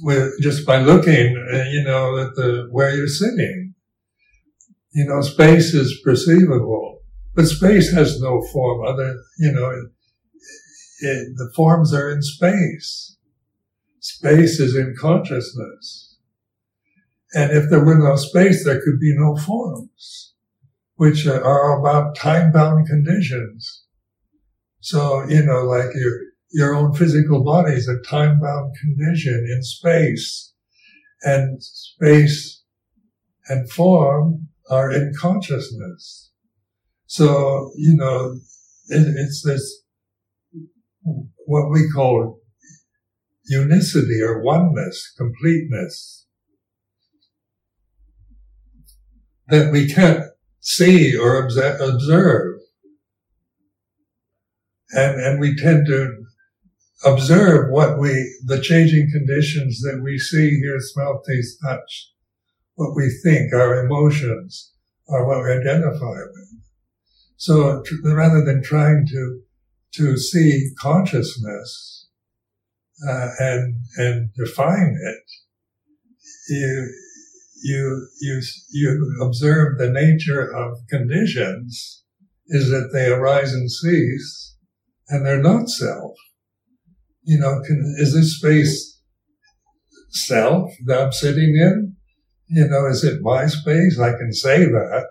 with 0.00 0.32
just 0.40 0.64
by 0.64 0.78
looking, 0.78 1.36
uh, 1.52 1.64
you 1.64 1.82
know, 1.84 2.18
at 2.18 2.34
the 2.36 2.68
where 2.70 2.94
you're 2.94 3.08
sitting. 3.08 3.74
You 4.92 5.06
know, 5.06 5.20
space 5.20 5.74
is 5.74 6.00
perceivable, 6.02 7.00
but 7.34 7.46
space 7.46 7.92
has 7.92 8.20
no 8.20 8.40
form 8.52 8.86
other, 8.86 9.14
you 9.38 9.52
know, 9.52 9.72
it, 11.00 11.36
the 11.36 11.52
forms 11.54 11.92
are 11.92 12.10
in 12.10 12.22
space. 12.22 13.16
Space 14.00 14.60
is 14.60 14.76
in 14.76 14.94
consciousness. 14.98 16.16
And 17.34 17.50
if 17.50 17.68
there 17.70 17.84
were 17.84 17.98
no 17.98 18.16
space, 18.16 18.64
there 18.64 18.80
could 18.80 19.00
be 19.00 19.14
no 19.16 19.36
forms, 19.36 20.34
which 20.94 21.26
are 21.26 21.78
about 21.78 22.16
time-bound 22.16 22.86
conditions. 22.86 23.84
So, 24.80 25.28
you 25.28 25.42
know, 25.44 25.64
like 25.64 25.90
you're, 25.94 26.20
your 26.52 26.74
own 26.74 26.94
physical 26.94 27.42
body 27.42 27.72
is 27.74 27.88
a 27.88 28.00
time-bound 28.08 28.74
condition 28.80 29.46
in 29.52 29.62
space. 29.62 30.54
And 31.22 31.60
space 31.62 32.62
and 33.48 33.70
form 33.70 34.48
are 34.70 34.90
in 34.92 35.12
consciousness. 35.18 36.30
So, 37.06 37.72
you 37.76 37.96
know, 37.96 38.38
it, 38.88 39.14
it's 39.16 39.42
this, 39.44 39.82
what 41.46 41.70
we 41.70 41.88
call 41.88 42.40
unicity 43.44 44.20
or 44.20 44.42
oneness, 44.42 45.12
completeness, 45.16 46.26
that 49.48 49.72
we 49.72 49.88
can't 49.88 50.24
see 50.60 51.16
or 51.16 51.40
observe. 51.40 52.58
And, 54.90 55.20
and 55.20 55.40
we 55.40 55.56
tend 55.56 55.86
to 55.86 56.24
observe 57.04 57.70
what 57.70 57.98
we, 57.98 58.10
the 58.44 58.60
changing 58.60 59.10
conditions 59.12 59.80
that 59.82 60.00
we 60.02 60.18
see, 60.18 60.58
hear, 60.58 60.78
smell, 60.80 61.22
taste, 61.28 61.58
touch, 61.62 62.12
what 62.74 62.96
we 62.96 63.10
think, 63.22 63.52
our 63.52 63.84
emotions, 63.84 64.72
are 65.08 65.26
what 65.26 65.44
we 65.44 65.52
identify 65.52 66.06
with. 66.06 66.60
So 67.36 67.84
rather 68.02 68.44
than 68.44 68.62
trying 68.62 69.06
to, 69.08 69.40
to 69.96 70.16
see 70.16 70.70
consciousness, 70.78 72.08
uh, 73.08 73.28
and, 73.38 73.76
and 73.96 74.30
define 74.34 74.96
it, 75.02 75.22
you, 76.48 76.92
you, 77.62 78.06
you, 78.20 78.42
you 78.70 79.18
observe 79.22 79.78
the 79.78 79.90
nature 79.90 80.54
of 80.54 80.78
conditions 80.88 82.04
is 82.48 82.70
that 82.70 82.90
they 82.92 83.08
arise 83.08 83.52
and 83.52 83.70
cease 83.70 84.56
and 85.08 85.26
they're 85.26 85.42
not 85.42 85.68
self 85.68 86.16
you 87.26 87.40
know, 87.40 87.60
can, 87.66 87.94
is 87.98 88.14
this 88.14 88.38
space 88.38 89.00
self 90.10 90.70
that 90.86 91.02
I'm 91.02 91.12
sitting 91.12 91.56
in? 91.60 91.96
You 92.48 92.68
know, 92.68 92.86
is 92.86 93.02
it 93.02 93.20
my 93.20 93.46
space? 93.46 93.98
I 93.98 94.12
can 94.12 94.32
say 94.32 94.60
that. 94.60 95.06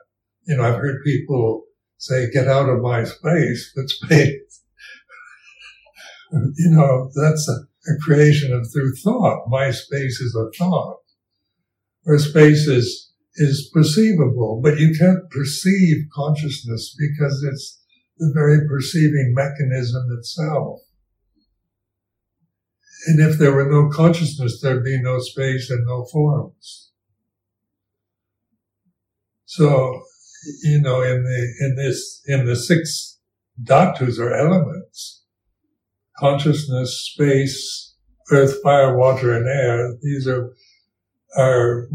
You 0.48 0.56
know, 0.56 0.64
I've 0.64 0.80
heard 0.80 1.04
people 1.04 1.64
say, 1.98 2.32
get 2.32 2.48
out 2.48 2.70
of 2.70 2.82
my 2.82 3.04
space, 3.04 3.74
but 3.76 3.90
space, 3.90 4.64
you 6.58 6.72
know, 6.72 7.10
that's 7.16 7.48
a, 7.50 7.92
a 7.92 7.98
creation 8.02 8.54
of 8.54 8.68
through 8.72 8.94
thought. 9.04 9.48
My 9.48 9.72
space 9.72 10.20
is 10.20 10.36
a 10.36 10.52
thought. 10.58 10.98
Where 12.04 12.20
space 12.20 12.68
is, 12.68 13.12
is 13.36 13.70
perceivable, 13.74 14.62
but 14.64 14.78
you 14.78 14.96
can't 14.98 15.30
perceive 15.32 16.06
consciousness 16.14 16.96
because 16.98 17.44
it's 17.44 17.82
the 18.18 18.32
very 18.34 18.68
perceiving 18.68 19.34
mechanism 19.36 20.08
itself. 20.18 20.80
And 23.08 23.20
if 23.20 23.38
there 23.38 23.54
were 23.54 23.70
no 23.70 23.90
consciousness, 23.90 24.62
there'd 24.62 24.84
be 24.84 25.02
no 25.02 25.20
space 25.20 25.70
and 25.70 25.86
no 25.86 26.06
forms. 26.06 26.92
So, 29.46 30.02
you 30.64 30.82
know, 30.82 31.02
in 31.02 31.24
the, 31.24 31.54
in 31.62 31.76
this, 31.76 32.22
in 32.26 32.46
the 32.46 32.56
six 32.56 33.20
dhatus 33.64 34.20
or 34.20 34.34
elements, 34.34 35.25
consciousness, 36.18 37.12
space, 37.14 37.96
earth, 38.32 38.62
fire, 38.64 38.98
water, 38.98 39.34
and 39.34 39.48
air, 39.48 39.94
these 40.02 40.28
are, 40.28 40.54
are 41.38 41.88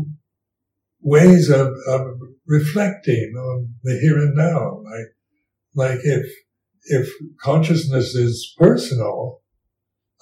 ways 1.00 1.50
of, 1.50 1.68
of 1.86 2.02
reflecting 2.46 3.34
on 3.36 3.74
the 3.82 3.98
here 4.00 4.18
and 4.18 4.34
now. 4.34 4.82
Like, 4.84 5.06
like 5.74 6.00
if, 6.04 6.26
if 6.84 7.10
consciousness 7.42 8.14
is 8.14 8.54
personal, 8.58 9.40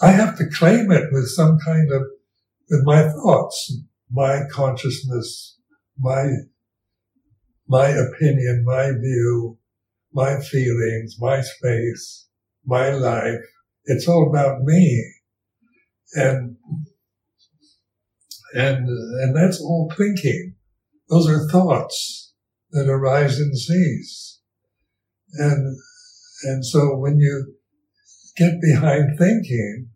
I 0.01 0.13
have 0.13 0.39
to 0.39 0.49
claim 0.49 0.93
it 0.93 1.09
with 1.13 1.29
some 1.29 1.59
kind 1.65 1.91
of, 1.93 2.03
with 2.71 2.85
my 2.85 3.09
thoughts, 3.09 3.81
my 4.11 4.43
consciousness, 4.51 5.59
my 5.99 6.31
my 7.69 7.89
opinion, 7.89 8.65
my 8.65 8.91
view, 8.93 9.59
my 10.13 10.41
feelings, 10.41 11.17
my 11.21 11.43
space, 11.43 12.29
my 12.65 12.91
life. 12.91 13.45
It's 13.89 14.07
all 14.07 14.29
about 14.29 14.61
me. 14.65 15.15
And, 16.13 16.57
and, 18.55 18.87
and 18.87 19.35
that's 19.35 19.61
all 19.61 19.91
thinking. 19.97 20.55
Those 21.09 21.27
are 21.29 21.49
thoughts 21.49 22.35
that 22.73 22.87
arise 22.87 23.39
and 23.39 23.57
cease. 23.57 24.41
And, 25.35 25.77
and 26.45 26.65
so 26.65 26.97
when 26.97 27.19
you 27.19 27.55
get 28.37 28.61
behind 28.61 29.19
thinking, 29.19 29.89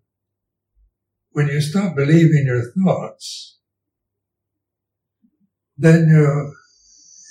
when 1.32 1.48
you 1.48 1.60
stop 1.60 1.94
believing 1.94 2.44
your 2.46 2.72
thoughts, 2.72 3.58
then 5.76 6.08
you're, 6.08 6.50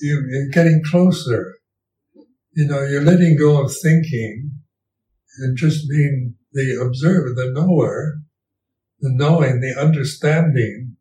you're 0.02 0.50
getting 0.52 0.82
closer. 0.92 1.56
You 2.54 2.68
know, 2.68 2.84
you're 2.84 3.04
letting 3.04 3.36
go 3.40 3.64
of 3.64 3.74
thinking 3.82 4.61
and 5.40 5.58
just 5.58 5.90
being 5.90 6.36
the 6.54 6.80
observer, 6.82 7.34
the 7.34 7.52
knower, 7.52 8.22
the 9.00 9.12
knowing, 9.12 9.62
the 9.62 9.80
understanding 9.80 10.98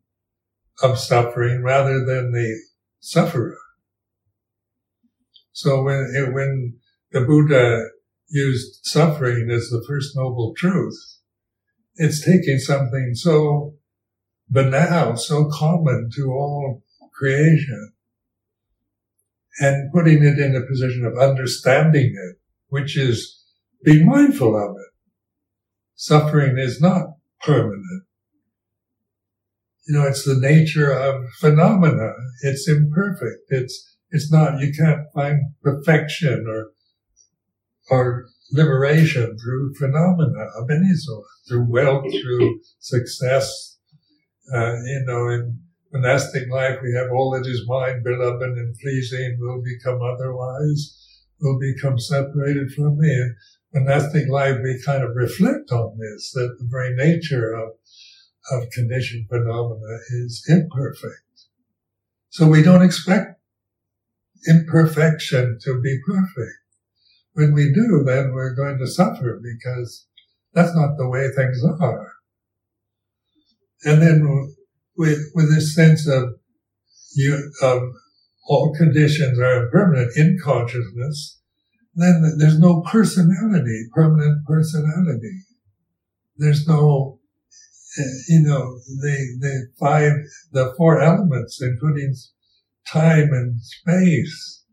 of 0.81 0.97
suffering 0.97 1.61
rather 1.63 2.05
than 2.05 2.31
the 2.31 2.59
sufferer. 2.99 3.57
So 5.51 5.83
when, 5.83 6.31
when 6.33 6.77
the 7.11 7.21
Buddha 7.21 7.87
used 8.29 8.79
suffering 8.83 9.49
as 9.51 9.69
the 9.69 9.83
first 9.87 10.15
noble 10.15 10.53
truth, 10.55 10.97
it's 11.95 12.23
taking 12.25 12.57
something 12.57 13.11
so 13.13 13.75
banal, 14.49 15.17
so 15.17 15.49
common 15.51 16.09
to 16.15 16.31
all 16.31 16.83
creation, 17.13 17.93
and 19.59 19.91
putting 19.93 20.23
it 20.23 20.39
in 20.39 20.55
a 20.55 20.65
position 20.65 21.05
of 21.05 21.17
understanding 21.17 22.15
it, 22.15 22.37
which 22.69 22.97
is 22.97 23.40
be 23.83 24.03
mindful 24.03 24.55
of 24.55 24.75
it. 24.75 24.91
Suffering 25.95 26.57
is 26.57 26.81
not 26.81 27.07
permanent. 27.41 28.03
You 29.87 29.95
know, 29.95 30.07
it's 30.07 30.25
the 30.25 30.39
nature 30.39 30.91
of 30.91 31.25
phenomena. 31.39 32.13
It's 32.43 32.67
imperfect. 32.67 33.41
It's, 33.49 33.97
it's 34.11 34.31
not, 34.31 34.59
you 34.59 34.71
can't 34.73 35.07
find 35.13 35.53
perfection 35.61 36.45
or, 36.47 36.71
or 37.89 38.25
liberation 38.51 39.37
through 39.37 39.73
phenomena 39.75 40.47
of 40.57 40.69
any 40.69 40.93
sort, 40.93 41.25
through 41.47 41.65
wealth, 41.69 42.05
through 42.21 42.59
success. 42.79 43.77
Uh, 44.53 44.73
you 44.73 45.03
know, 45.07 45.29
in 45.29 45.59
monastic 45.93 46.49
life, 46.49 46.79
we 46.81 46.93
have 46.93 47.11
all 47.11 47.31
that 47.31 47.47
is 47.49 47.63
mind, 47.67 48.03
beloved 48.03 48.41
and 48.41 48.75
pleasing 48.81 49.37
will 49.39 49.61
become 49.61 49.99
otherwise, 50.01 50.97
will 51.39 51.59
become 51.59 51.97
separated 51.97 52.71
from 52.71 52.97
me. 52.97 53.29
In 53.73 53.85
monastic 53.85 54.27
life, 54.29 54.57
we 54.61 54.81
kind 54.85 55.03
of 55.03 55.15
reflect 55.15 55.71
on 55.71 55.97
this, 55.97 56.31
that 56.33 56.57
the 56.59 56.67
very 56.69 56.93
nature 56.95 57.53
of, 57.53 57.69
of 58.51 58.69
conditioned 58.71 59.27
phenomena 59.29 59.99
is 60.09 60.43
imperfect. 60.47 61.47
So 62.29 62.47
we 62.47 62.63
don't 62.63 62.83
expect 62.83 63.39
imperfection 64.47 65.59
to 65.63 65.79
be 65.81 65.99
perfect 66.05 66.61
when 67.33 67.53
we 67.53 67.71
do, 67.73 68.03
then 68.05 68.33
we're 68.33 68.55
going 68.55 68.77
to 68.79 68.87
suffer 68.87 69.39
because 69.41 70.07
that's 70.53 70.75
not 70.75 70.97
the 70.97 71.07
way 71.07 71.29
things 71.29 71.63
are. 71.63 72.13
And 73.83 74.01
then 74.01 74.53
with, 74.97 75.19
with 75.33 75.53
this 75.53 75.73
sense 75.73 76.07
of 76.07 76.35
you, 77.15 77.51
of 77.61 77.81
all 78.47 78.73
conditions 78.75 79.39
are 79.39 79.65
impermanent 79.65 80.11
in 80.17 80.39
consciousness, 80.43 81.39
then 81.95 82.35
there's 82.37 82.59
no 82.59 82.81
personality, 82.81 83.87
permanent 83.93 84.45
personality. 84.45 85.41
There's 86.37 86.67
no, 86.67 87.19
eh, 87.99 88.03
you 88.29 88.41
know, 88.43 88.77
the, 89.01 89.37
the 89.39 89.67
five, 89.79 90.13
the 90.51 90.73
four 90.77 91.01
elements, 91.01 91.61
including 91.61 92.15
time 92.87 93.29
and 93.33 93.61
space, 93.61 94.63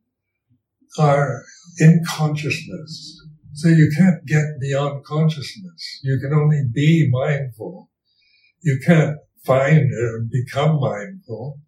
are 0.99 1.43
in 1.79 2.03
consciousness. 2.09 3.21
So 3.55 3.69
you 3.69 3.91
can't 3.97 4.25
get 4.27 4.61
beyond 4.61 5.05
consciousness. 5.05 6.01
You 6.03 6.21
can 6.21 6.33
only 6.33 6.63
be 6.73 7.09
mindful. 7.11 7.91
You 8.63 8.79
can't 8.85 9.17
find 9.45 9.91
or 9.93 10.27
become 10.31 10.81
mindful. 10.81 11.59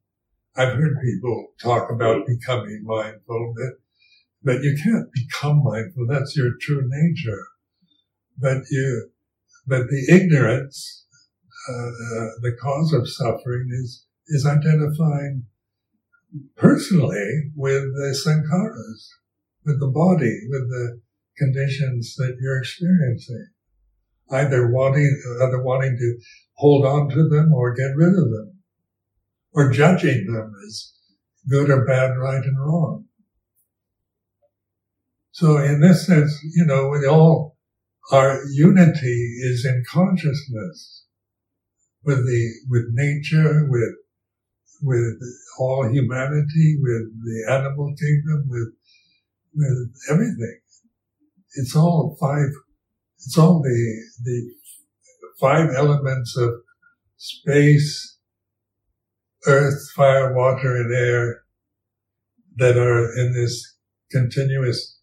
I've 0.56 0.74
heard 0.74 1.00
people 1.02 1.48
talk 1.60 1.90
about 1.90 2.26
becoming 2.26 2.82
mindful, 2.84 3.54
but, 3.56 3.79
but 4.42 4.62
you 4.62 4.76
can't 4.82 5.08
become 5.12 5.62
mindful. 5.62 6.06
That's 6.08 6.36
your 6.36 6.52
true 6.60 6.82
nature. 6.86 7.46
But 8.38 8.62
you, 8.70 9.10
but 9.66 9.88
the 9.88 10.06
ignorance, 10.10 11.06
uh, 11.68 11.72
uh, 11.72 12.28
the 12.40 12.56
cause 12.60 12.92
of 12.92 13.08
suffering 13.08 13.68
is, 13.70 14.06
is 14.28 14.46
identifying 14.46 15.44
personally 16.56 17.50
with 17.54 17.82
the 17.82 18.16
sankharas 18.24 19.08
with 19.64 19.80
the 19.80 19.88
body, 19.88 20.40
with 20.48 20.68
the 20.68 21.00
conditions 21.36 22.14
that 22.16 22.36
you're 22.40 22.58
experiencing. 22.58 23.48
Either 24.30 24.70
wanting, 24.70 25.20
either 25.42 25.62
wanting 25.62 25.96
to 25.98 26.18
hold 26.54 26.86
on 26.86 27.08
to 27.08 27.28
them 27.28 27.52
or 27.52 27.74
get 27.74 27.96
rid 27.96 28.10
of 28.10 28.30
them, 28.30 28.58
or 29.52 29.70
judging 29.70 30.32
them 30.32 30.52
as 30.66 30.92
good 31.48 31.68
or 31.68 31.84
bad, 31.84 32.16
right 32.16 32.44
and 32.44 32.58
wrong. 32.58 33.06
So 35.32 35.58
in 35.58 35.80
this 35.80 36.06
sense, 36.06 36.38
you 36.54 36.64
know, 36.64 36.88
we 36.88 37.06
all, 37.06 37.56
our 38.12 38.40
unity 38.52 39.38
is 39.42 39.64
in 39.64 39.84
consciousness 39.88 41.04
with 42.04 42.26
the, 42.26 42.52
with 42.68 42.86
nature, 42.92 43.66
with, 43.68 43.94
with 44.82 45.20
all 45.58 45.88
humanity, 45.88 46.78
with 46.80 47.12
the 47.24 47.52
animal 47.52 47.94
kingdom, 47.98 48.46
with 48.48 48.72
with 49.54 49.92
everything. 50.10 50.60
It's 51.54 51.74
all 51.74 52.16
five, 52.20 52.48
it's 53.16 53.36
all 53.36 53.62
the, 53.62 54.02
the 54.22 54.50
five 55.40 55.70
elements 55.74 56.36
of 56.36 56.50
space, 57.16 58.18
earth, 59.46 59.90
fire, 59.96 60.34
water, 60.34 60.76
and 60.76 60.94
air 60.94 61.42
that 62.56 62.76
are 62.76 63.12
in 63.18 63.32
this 63.32 63.76
continuous 64.10 64.99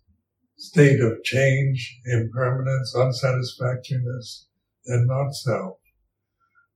state 0.57 0.99
of 0.99 1.23
change, 1.23 1.99
impermanence, 2.05 2.93
unsatisfactoriness, 2.95 4.47
and 4.87 5.07
not 5.07 5.31
self. 5.33 5.77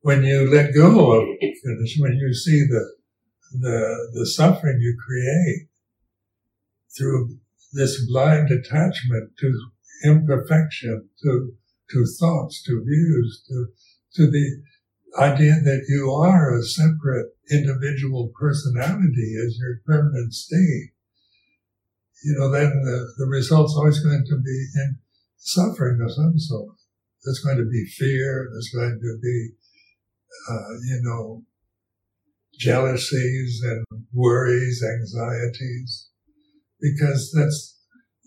When 0.02 0.24
you 0.24 0.50
let 0.50 0.74
go 0.74 1.12
of 1.12 1.28
condition, 1.64 2.04
when 2.04 2.14
you 2.14 2.34
see 2.34 2.66
the, 2.66 2.94
the, 3.60 4.10
the 4.14 4.26
suffering 4.26 4.80
you 4.80 4.98
create 5.06 5.68
through 6.98 7.38
this 7.74 8.06
blind 8.08 8.52
attachment 8.52 9.32
to 9.40 9.72
imperfection, 10.04 11.10
to, 11.24 11.54
to 11.92 12.06
thoughts, 12.20 12.64
to 12.64 12.84
views, 12.84 13.44
to, 13.48 13.68
to 14.16 14.30
the 14.30 14.62
idea 15.20 15.56
that 15.64 15.86
you 15.88 16.12
are 16.12 16.58
a 16.58 16.64
separate 16.64 17.32
individual 17.52 18.32
personality 18.40 19.36
as 19.46 19.58
your 19.58 19.82
permanent 19.86 20.34
state, 20.34 20.92
you 22.24 22.36
know, 22.38 22.52
then 22.52 22.70
the, 22.84 23.14
the 23.18 23.26
result's 23.26 23.74
always 23.76 24.00
going 24.00 24.24
to 24.28 24.38
be 24.38 24.68
in 24.76 24.98
suffering 25.38 26.00
of 26.02 26.12
some 26.12 26.38
sort. 26.38 26.76
There's 27.24 27.40
going 27.40 27.58
to 27.58 27.70
be 27.70 27.86
fear. 27.86 28.50
There's 28.52 28.72
going 28.74 29.00
to 29.00 29.18
be, 29.22 29.50
uh, 30.50 30.74
you 30.88 31.00
know, 31.04 31.44
jealousies 32.58 33.62
and 33.64 33.86
worries, 34.14 34.84
anxieties 34.84 36.12
because 36.82 37.32
that's 37.32 37.78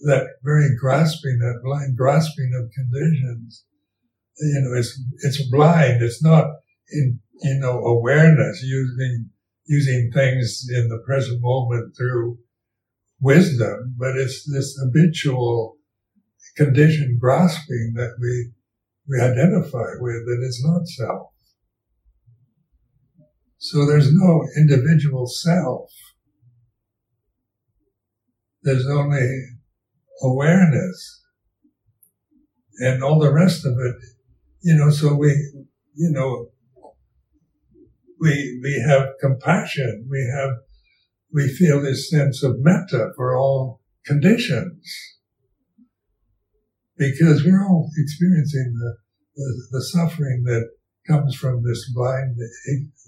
that 0.02 0.26
very 0.42 0.74
grasping, 0.80 1.38
that 1.40 1.60
blind 1.62 1.96
grasping 1.96 2.52
of 2.54 2.70
conditions. 2.70 3.64
You 4.38 4.60
know, 4.62 4.78
it's 4.78 5.00
it's 5.22 5.50
blind. 5.50 6.02
It's 6.02 6.22
not 6.22 6.46
in 6.90 7.20
you 7.42 7.58
know 7.60 7.78
awareness 7.84 8.62
using 8.62 9.30
using 9.66 10.10
things 10.12 10.66
in 10.72 10.88
the 10.88 11.02
present 11.04 11.40
moment 11.40 11.94
through 11.96 12.38
wisdom, 13.20 13.94
but 13.98 14.16
it's 14.16 14.50
this 14.50 14.78
habitual 14.82 15.76
conditioned 16.56 17.20
grasping 17.20 17.92
that 17.96 18.14
we 18.20 18.52
we 19.06 19.20
identify 19.20 19.90
with 20.00 20.24
that 20.26 20.40
is 20.42 20.62
not 20.64 20.86
self. 20.86 21.28
So 23.58 23.86
there's 23.86 24.12
no 24.12 24.46
individual 24.56 25.26
self. 25.26 25.90
There's 28.62 28.86
only 28.86 29.28
awareness 30.22 31.22
and 32.78 33.02
all 33.02 33.18
the 33.18 33.32
rest 33.32 33.64
of 33.66 33.72
it. 33.72 33.96
You 34.62 34.74
know, 34.76 34.90
so 34.90 35.14
we, 35.14 35.28
you 35.94 36.10
know, 36.10 36.48
we, 38.20 38.60
we 38.62 38.84
have 38.88 39.08
compassion. 39.20 40.08
We 40.10 40.30
have, 40.34 40.50
we 41.34 41.48
feel 41.48 41.82
this 41.82 42.08
sense 42.08 42.44
of 42.44 42.60
metta 42.60 43.10
for 43.16 43.36
all 43.36 43.80
conditions. 44.06 44.88
Because 46.96 47.44
we're 47.44 47.66
all 47.66 47.90
experiencing 47.98 48.72
the, 48.78 48.96
the, 49.34 49.66
the 49.72 49.82
suffering 49.82 50.44
that 50.44 50.70
comes 51.08 51.34
from 51.34 51.64
this 51.64 51.90
blind, 51.92 52.36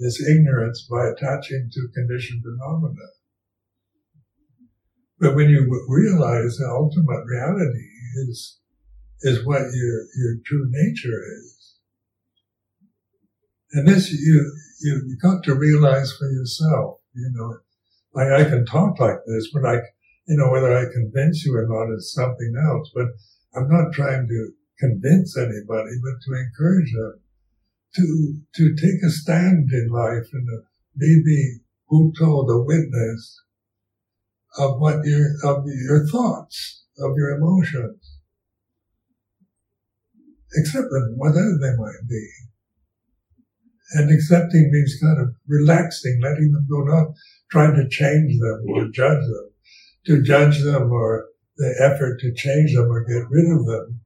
this 0.00 0.20
ignorance 0.28 0.88
by 0.90 1.06
attaching 1.06 1.70
to 1.72 1.88
conditioned 1.94 2.42
phenomena. 2.42 3.06
But 5.20 5.36
when 5.36 5.48
you 5.48 5.86
realize 5.88 6.56
the 6.56 6.68
ultimate 6.68 7.24
reality 7.26 7.88
is, 8.28 8.58
is 9.22 9.46
what 9.46 9.60
your, 9.60 10.00
your 10.16 10.36
true 10.44 10.66
nature 10.68 11.22
is. 11.44 11.74
And 13.72 13.86
this 13.86 14.10
you, 14.10 14.52
you, 14.80 15.02
you 15.06 15.16
got 15.22 15.44
to 15.44 15.54
realize 15.54 16.12
for 16.12 16.28
yourself, 16.28 16.98
you 17.14 17.30
know, 17.32 17.58
I 18.16 18.44
can 18.44 18.64
talk 18.64 18.98
like 18.98 19.18
this, 19.26 19.50
but 19.52 19.64
I, 19.66 19.74
you 20.26 20.36
know, 20.36 20.50
whether 20.50 20.76
I 20.76 20.92
convince 20.92 21.44
you 21.44 21.54
or 21.54 21.66
not 21.68 21.94
is 21.94 22.14
something 22.14 22.54
else, 22.68 22.90
but 22.94 23.08
I'm 23.54 23.68
not 23.68 23.92
trying 23.92 24.26
to 24.26 24.50
convince 24.78 25.36
anybody, 25.36 25.92
but 26.02 26.20
to 26.24 26.34
encourage 26.34 26.92
them 26.92 27.20
to, 27.96 28.34
to 28.54 28.74
take 28.74 29.02
a 29.04 29.10
stand 29.10 29.70
in 29.72 29.88
life 29.90 30.28
and 30.32 30.48
be 30.98 31.22
the 31.24 31.60
Buddha, 31.88 32.46
the 32.46 32.62
witness 32.66 33.42
of 34.58 34.80
what 34.80 35.04
your, 35.04 35.26
of 35.44 35.64
your 35.66 36.06
thoughts, 36.06 36.84
of 36.98 37.12
your 37.16 37.36
emotions. 37.36 38.18
Accept 40.58 40.88
them, 40.90 41.14
whatever 41.16 41.58
they 41.60 41.76
might 41.76 42.08
be. 42.08 42.28
And 43.92 44.10
accepting 44.10 44.70
means 44.72 44.98
kind 45.00 45.20
of 45.20 45.34
relaxing, 45.46 46.18
letting 46.22 46.52
them 46.52 46.66
go, 46.68 46.82
not 46.82 47.08
trying 47.50 47.74
to 47.74 47.88
change 47.88 48.38
them 48.38 48.64
or 48.68 48.88
judge 48.88 49.22
them. 49.22 49.50
To 50.06 50.22
judge 50.22 50.62
them 50.62 50.90
or 50.92 51.26
the 51.56 51.74
effort 51.80 52.20
to 52.20 52.34
change 52.34 52.74
them 52.74 52.90
or 52.90 53.04
get 53.04 53.28
rid 53.30 53.50
of 53.50 53.66
them 53.66 54.00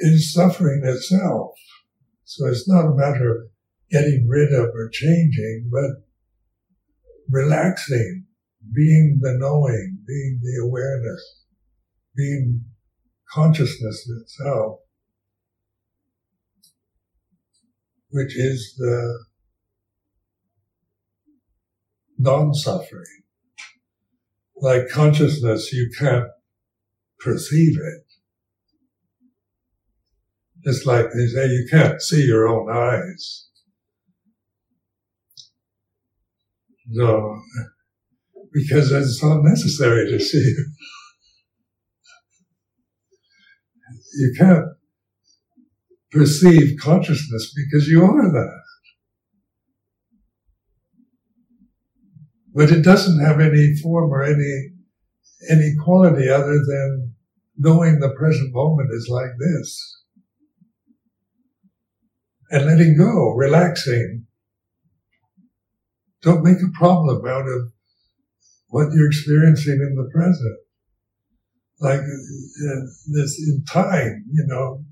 is 0.00 0.32
suffering 0.32 0.82
itself. 0.84 1.52
So 2.24 2.46
it's 2.46 2.68
not 2.68 2.86
a 2.86 2.94
matter 2.94 3.30
of 3.30 3.42
getting 3.90 4.26
rid 4.28 4.52
of 4.52 4.66
or 4.74 4.88
changing, 4.90 5.70
but 5.70 6.02
relaxing, 7.30 8.26
being 8.74 9.18
the 9.20 9.36
knowing, 9.38 9.98
being 10.06 10.40
the 10.42 10.64
awareness, 10.64 11.44
being 12.16 12.64
consciousness 13.30 14.08
itself, 14.20 14.78
which 18.10 18.36
is 18.36 18.74
the 18.78 19.24
non-suffering. 22.22 23.22
Like 24.56 24.88
consciousness, 24.88 25.72
you 25.72 25.90
can't 25.98 26.28
perceive 27.18 27.76
it. 27.76 28.04
It's 30.64 30.86
like 30.86 31.06
they 31.06 31.26
say, 31.26 31.46
you 31.46 31.66
can't 31.68 32.00
see 32.00 32.24
your 32.24 32.48
own 32.48 32.70
eyes. 32.70 33.48
So, 36.94 37.40
because 38.52 38.92
it's 38.92 39.22
not 39.22 39.42
necessary 39.42 40.10
to 40.10 40.20
see. 40.20 40.54
You 44.14 44.34
can't 44.38 44.66
perceive 46.10 46.78
consciousness 46.80 47.54
because 47.56 47.88
you 47.88 48.04
are 48.04 48.30
that. 48.30 48.61
But 52.54 52.70
it 52.70 52.82
doesn't 52.82 53.24
have 53.24 53.40
any 53.40 53.74
form 53.82 54.10
or 54.10 54.22
any, 54.22 54.70
any 55.50 55.74
quality 55.82 56.28
other 56.28 56.58
than 56.58 57.14
knowing 57.56 57.98
the 57.98 58.14
present 58.18 58.52
moment 58.52 58.90
is 58.92 59.08
like 59.08 59.30
this 59.38 60.02
and 62.52 62.66
letting 62.66 62.96
go, 62.96 63.30
relaxing. 63.30 64.26
Don't 66.20 66.44
make 66.44 66.58
a 66.58 66.78
problem 66.78 67.26
out 67.26 67.48
of 67.48 67.72
what 68.68 68.92
you're 68.92 69.08
experiencing 69.08 69.80
in 69.80 69.96
the 69.96 70.08
present. 70.12 70.58
Like 71.80 72.00
uh, 72.00 72.80
this 73.08 73.38
in 73.40 73.64
time, 73.64 74.24
you 74.30 74.44
know, 74.46 74.84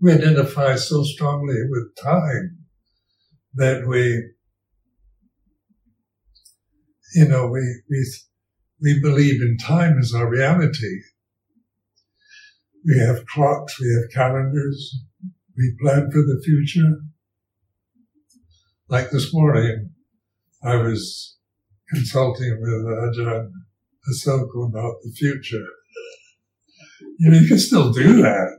we 0.00 0.12
identify 0.12 0.76
so 0.76 1.04
strongly 1.04 1.56
with 1.68 1.94
time 2.02 2.58
that 3.54 3.86
we, 3.86 4.30
you 7.14 7.28
know, 7.28 7.46
we, 7.46 7.60
we, 7.88 8.06
we 8.82 9.00
believe 9.00 9.40
in 9.40 9.56
time 9.56 9.98
as 9.98 10.12
our 10.12 10.28
reality. 10.28 11.00
We 12.84 12.98
have 12.98 13.24
clocks, 13.26 13.80
we 13.80 13.86
have 13.94 14.12
calendars, 14.12 14.94
we 15.56 15.76
plan 15.80 16.10
for 16.10 16.18
the 16.18 16.42
future. 16.44 16.96
Like 18.88 19.10
this 19.10 19.32
morning, 19.32 19.90
I 20.62 20.76
was 20.76 21.36
consulting 21.88 22.58
with 22.60 22.84
Ajahn 22.84 23.50
Asoko 24.10 24.68
about 24.68 24.96
the 25.02 25.12
future. 25.16 25.64
You 27.18 27.30
know, 27.30 27.38
you 27.38 27.48
can 27.48 27.58
still 27.58 27.92
do 27.92 28.22
that. 28.22 28.58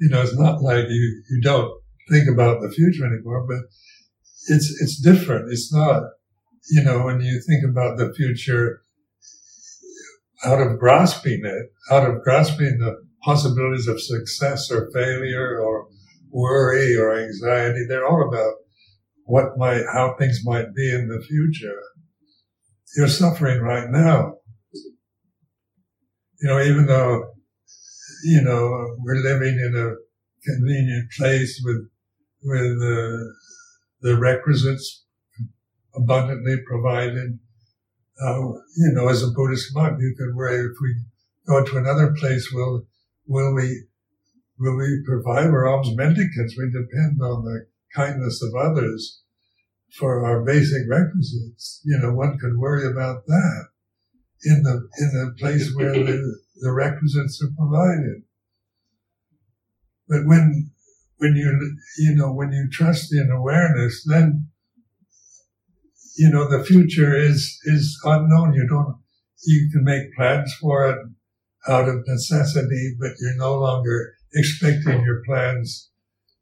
You 0.00 0.10
know, 0.10 0.20
it's 0.20 0.36
not 0.36 0.60
like 0.62 0.84
you, 0.88 1.22
you 1.30 1.40
don't 1.42 1.70
think 2.10 2.28
about 2.28 2.60
the 2.60 2.70
future 2.70 3.06
anymore, 3.06 3.46
but 3.48 3.60
it's, 4.48 4.78
it's 4.82 5.00
different. 5.00 5.50
It's 5.50 5.72
not, 5.72 6.02
you 6.70 6.82
know, 6.82 7.04
when 7.04 7.20
you 7.20 7.40
think 7.46 7.64
about 7.64 7.96
the 7.96 8.12
future 8.14 8.82
out 10.44 10.60
of 10.60 10.78
grasping 10.78 11.42
it, 11.44 11.72
out 11.90 12.08
of 12.08 12.22
grasping 12.22 12.78
the 12.78 13.06
possibilities 13.22 13.88
of 13.88 14.00
success 14.00 14.70
or 14.70 14.90
failure 14.92 15.60
or 15.60 15.88
worry 16.30 16.96
or 16.96 17.16
anxiety. 17.16 17.84
They're 17.88 18.06
all 18.06 18.28
about 18.28 18.54
what 19.24 19.56
might, 19.56 19.84
how 19.92 20.14
things 20.18 20.40
might 20.44 20.74
be 20.74 20.94
in 20.94 21.08
the 21.08 21.20
future. 21.20 21.80
You're 22.96 23.08
suffering 23.08 23.60
right 23.60 23.90
now. 23.90 24.34
You 26.40 26.48
know, 26.48 26.60
even 26.60 26.86
though, 26.86 27.24
you 28.24 28.42
know, 28.42 28.96
we're 28.98 29.16
living 29.16 29.58
in 29.58 29.74
a 29.74 29.94
convenient 30.44 31.10
place 31.18 31.60
with, 31.64 31.88
with 32.42 32.76
uh, 32.82 33.24
the 34.02 34.16
requisites 34.18 35.05
abundantly 35.96 36.56
provided. 36.66 37.38
Uh, 38.20 38.52
you 38.76 38.92
know, 38.92 39.08
as 39.08 39.22
a 39.22 39.30
Buddhist 39.30 39.74
monk, 39.74 39.98
you 40.00 40.14
could 40.16 40.34
worry 40.34 40.56
if 40.56 40.76
we 40.80 40.94
go 41.46 41.64
to 41.64 41.76
another 41.76 42.14
place, 42.18 42.50
will 42.52 42.86
will 43.26 43.54
we 43.54 43.84
will 44.58 44.76
we 44.76 45.02
provide? 45.06 45.50
We're 45.50 45.68
alms 45.68 45.94
mendicants. 45.94 46.56
We 46.56 46.70
depend 46.70 47.20
on 47.22 47.44
the 47.44 47.66
kindness 47.94 48.42
of 48.42 48.54
others 48.54 49.22
for 49.98 50.24
our 50.24 50.42
basic 50.42 50.82
requisites. 50.88 51.80
You 51.84 51.98
know, 51.98 52.12
one 52.12 52.38
could 52.38 52.58
worry 52.58 52.86
about 52.86 53.26
that 53.26 53.66
in 54.44 54.62
the 54.62 54.88
in 54.98 55.08
the 55.12 55.34
place 55.38 55.72
where 55.74 55.92
the, 55.92 56.38
the 56.56 56.72
requisites 56.72 57.42
are 57.42 57.54
provided. 57.56 58.22
But 60.08 60.26
when 60.26 60.70
when 61.18 61.34
you 61.34 61.76
you 61.98 62.14
know 62.14 62.32
when 62.32 62.52
you 62.52 62.68
trust 62.70 63.12
in 63.12 63.30
awareness, 63.30 64.04
then 64.04 64.45
you 66.16 66.30
know 66.30 66.48
the 66.48 66.64
future 66.64 67.14
is 67.14 67.58
is 67.64 67.98
unknown. 68.04 68.54
You 68.54 68.66
don't 68.68 68.96
you 69.44 69.70
can 69.72 69.84
make 69.84 70.14
plans 70.16 70.54
for 70.60 70.90
it 70.90 70.98
out 71.68 71.88
of 71.88 72.06
necessity, 72.06 72.96
but 72.98 73.12
you're 73.20 73.36
no 73.36 73.58
longer 73.58 74.14
expecting 74.34 75.02
your 75.02 75.22
plans, 75.26 75.90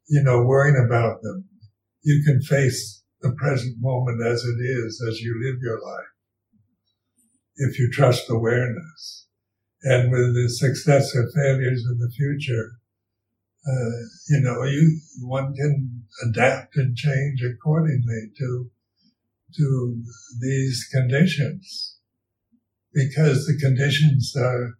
you 0.07 0.21
know, 0.21 0.43
worrying 0.43 0.83
about 0.85 1.21
them. 1.21 1.45
You 2.03 2.23
can 2.25 2.41
face 2.41 3.03
the 3.21 3.31
present 3.31 3.77
moment 3.79 4.21
as 4.25 4.43
it 4.43 4.61
is, 4.61 5.03
as 5.07 5.19
you 5.19 5.33
live 5.43 5.61
your 5.61 5.81
life. 5.81 6.05
If 7.57 7.79
you 7.79 7.89
trust 7.91 8.29
awareness. 8.29 9.27
And 9.83 10.11
with 10.11 10.33
the 10.33 10.49
success 10.49 11.15
or 11.15 11.29
failures 11.35 11.85
in 11.89 11.99
the 11.99 12.09
future, 12.09 12.71
uh, 13.67 14.01
you 14.29 14.41
know, 14.41 14.63
you, 14.63 14.99
one 15.21 15.53
can 15.53 16.03
adapt 16.27 16.75
and 16.75 16.95
change 16.95 17.41
accordingly 17.43 18.29
to, 18.37 18.69
to 19.57 20.03
these 20.41 20.87
conditions 20.91 21.97
because 22.93 23.45
the 23.45 23.57
conditions 23.59 24.33
are 24.37 24.77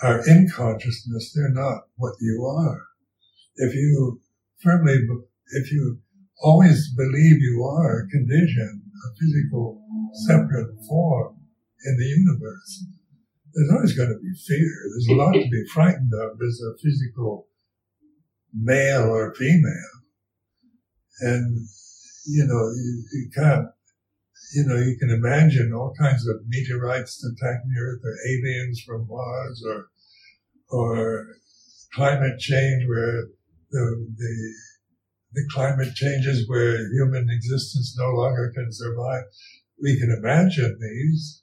are 0.00 0.24
in 0.28 0.48
consciousness, 0.54 1.32
they're 1.34 1.50
not 1.50 1.82
what 1.96 2.14
you 2.20 2.44
are. 2.44 2.82
If 3.56 3.74
you 3.74 4.20
firmly, 4.62 4.96
if 5.48 5.72
you 5.72 5.98
always 6.40 6.94
believe 6.94 7.40
you 7.40 7.64
are 7.64 8.00
a 8.00 8.08
condition, 8.08 8.82
a 8.84 9.16
physical 9.18 9.82
separate 10.26 10.68
form 10.88 11.36
in 11.84 11.96
the 11.96 12.04
universe, 12.04 12.86
there's 13.54 13.70
always 13.72 13.96
going 13.96 14.10
to 14.10 14.18
be 14.20 14.32
fear. 14.46 14.70
There's 14.92 15.08
a 15.10 15.14
lot 15.14 15.32
to 15.32 15.48
be 15.48 15.64
frightened 15.72 16.12
of 16.14 16.38
as 16.46 16.60
a 16.62 16.78
physical 16.80 17.48
male 18.54 19.10
or 19.10 19.34
female. 19.34 19.94
And, 21.20 21.66
you 22.26 22.46
know, 22.46 22.70
you, 22.70 23.04
you 23.12 23.30
can't, 23.34 23.66
you 24.54 24.64
know, 24.64 24.76
you 24.76 24.96
can 24.98 25.10
imagine 25.10 25.72
all 25.72 25.94
kinds 25.98 26.26
of 26.26 26.36
meteorites 26.46 27.22
attacking 27.24 27.70
the 27.74 27.80
Earth 27.80 28.00
or 28.04 28.16
aliens 28.28 28.82
from 28.86 29.06
Mars 29.08 29.62
or, 29.66 29.88
or 30.70 31.26
climate 31.92 32.38
change 32.38 32.84
where 32.88 33.24
the, 33.70 34.06
the, 34.16 34.54
the 35.32 35.48
climate 35.52 35.94
changes 35.94 36.48
where 36.48 36.78
human 36.92 37.28
existence 37.30 37.94
no 37.98 38.10
longer 38.10 38.50
can 38.54 38.68
survive. 38.70 39.24
We 39.82 39.98
can 39.98 40.10
imagine 40.10 40.78
these 40.80 41.42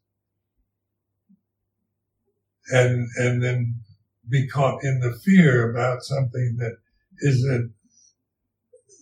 and, 2.70 3.08
and 3.18 3.43
then 3.43 3.82
be 4.28 4.47
caught 4.47 4.84
in 4.84 4.99
the 4.99 5.18
fear 5.24 5.70
about 5.70 6.01
something 6.01 6.56
that 6.58 6.78
isn't, 7.20 7.72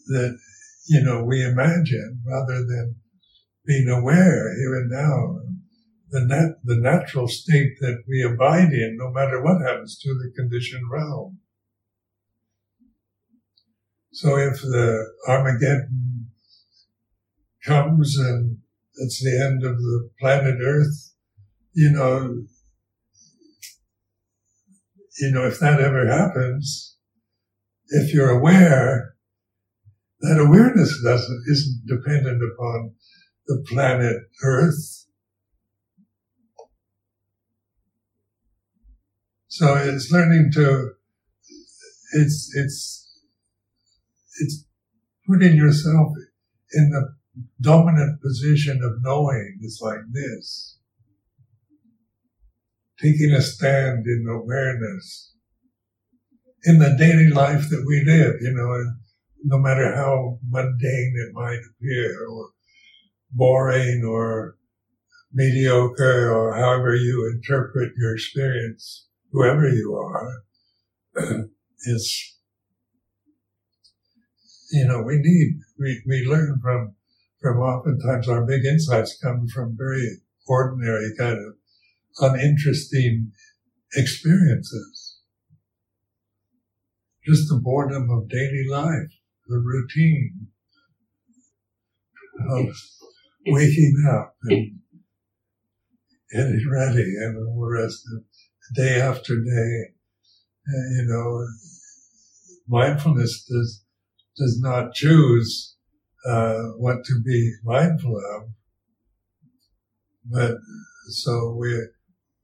that, 0.08 0.38
you 0.88 1.02
know, 1.02 1.24
we 1.24 1.42
imagine 1.42 2.22
rather 2.26 2.66
than 2.66 2.96
being 3.66 3.90
aware 3.90 4.56
here 4.56 4.76
and 4.76 4.90
now. 4.90 5.40
The 6.10 6.26
nat- 6.26 6.60
the 6.64 6.76
natural 6.76 7.28
state 7.28 7.80
that 7.80 8.04
we 8.08 8.22
abide 8.22 8.72
in, 8.72 8.98
no 8.98 9.12
matter 9.12 9.42
what 9.42 9.62
happens 9.62 9.98
to 10.00 10.10
the 10.14 10.32
conditioned 10.36 10.90
realm. 10.92 11.40
So 14.12 14.38
if 14.38 14.62
the 14.62 15.12
Armageddon 15.28 16.30
comes 17.66 18.16
and 18.18 18.60
it's 18.96 19.24
the 19.24 19.44
end 19.44 19.66
of 19.66 19.78
the 19.78 20.10
planet 20.20 20.60
Earth, 20.64 21.16
you 21.74 21.90
know, 21.90 22.44
you 25.20 25.32
know, 25.32 25.48
if 25.48 25.60
that 25.60 25.80
ever 25.80 26.06
happens, 26.08 26.96
if 27.88 28.14
you're 28.14 28.30
aware, 28.30 29.16
that 30.22 30.40
awareness 30.40 31.02
doesn't, 31.04 31.44
isn't 31.50 31.88
dependent 31.88 32.42
upon 32.54 32.94
the 33.48 33.64
planet 33.68 34.18
Earth. 34.44 35.06
So 39.48 39.76
it's 39.76 40.12
learning 40.12 40.52
to, 40.54 40.92
it's, 42.14 42.52
it's, 42.56 43.22
it's 44.40 44.66
putting 45.28 45.56
yourself 45.56 46.08
in 46.74 46.90
the 46.90 47.16
dominant 47.62 48.22
position 48.22 48.82
of 48.84 48.94
knowing. 49.04 49.60
It's 49.62 49.80
like 49.82 50.00
this 50.12 50.78
taking 53.04 53.32
a 53.32 53.42
stand 53.42 54.06
in 54.06 54.26
awareness 54.30 55.34
in 56.64 56.80
the 56.80 56.96
daily 56.98 57.30
life 57.30 57.70
that 57.70 57.84
we 57.86 58.04
live, 58.06 58.36
you 58.40 58.54
know, 58.54 58.72
and 58.74 58.96
no 59.44 59.58
matter 59.58 59.94
how 59.94 60.40
mundane 60.50 61.14
it 61.18 61.34
might 61.34 61.60
appear 61.70 62.26
or 62.28 62.50
boring 63.34 64.04
or 64.08 64.56
mediocre 65.34 66.32
or 66.32 66.56
however 66.56 66.96
you 66.96 67.32
interpret 67.34 67.92
your 67.98 68.14
experience, 68.14 69.08
whoever 69.32 69.68
you 69.68 69.96
are, 69.96 70.44
is, 71.86 72.38
you 74.72 74.88
know, 74.88 75.02
we 75.02 75.18
need, 75.18 75.60
we, 75.80 76.02
we 76.08 76.26
learn 76.28 76.60
from, 76.62 76.96
from 77.42 77.58
oftentimes 77.58 78.30
our 78.30 78.46
big 78.46 78.64
insights 78.66 79.18
come 79.22 79.48
from 79.48 79.76
very 79.78 80.18
ordinary 80.48 81.12
kind 81.18 81.38
of 81.38 81.56
uninteresting 82.20 83.32
experiences. 83.96 85.20
Just 87.26 87.50
the 87.50 87.60
boredom 87.60 88.10
of 88.10 88.30
daily 88.30 88.66
life, 88.70 89.12
the 89.48 89.58
routine 89.58 90.48
of 92.50 92.76
waking 93.46 93.96
up 94.10 94.36
and 94.44 94.80
getting 96.32 96.70
ready 96.72 97.16
and 97.20 97.38
all 97.38 97.62
the 97.62 97.82
rest 97.82 98.04
of 98.14 98.24
day 98.76 99.00
after 99.00 99.36
day. 99.36 99.94
Uh, 100.66 100.88
you 100.96 101.06
know, 101.08 101.46
mindfulness 102.68 103.46
does, 103.50 103.84
does 104.38 104.60
not 104.62 104.94
choose 104.94 105.76
uh, 106.26 106.64
what 106.78 107.04
to 107.04 107.22
be 107.26 107.54
mindful 107.66 108.16
of, 108.16 108.44
but 110.26 110.56
so 111.10 111.54
we're 111.58 111.92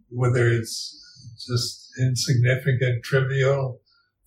whether 0.10 0.48
it's 0.50 1.00
just 1.48 1.92
insignificant, 2.00 3.04
trivial, 3.04 3.80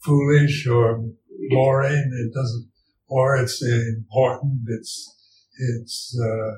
foolish, 0.03 0.67
or 0.67 1.05
boring. 1.51 2.11
It 2.13 2.35
doesn't, 2.35 2.69
or 3.09 3.37
it's 3.37 3.63
important. 3.63 4.63
It's 4.69 5.22
it's 5.59 6.19
uh, 6.19 6.53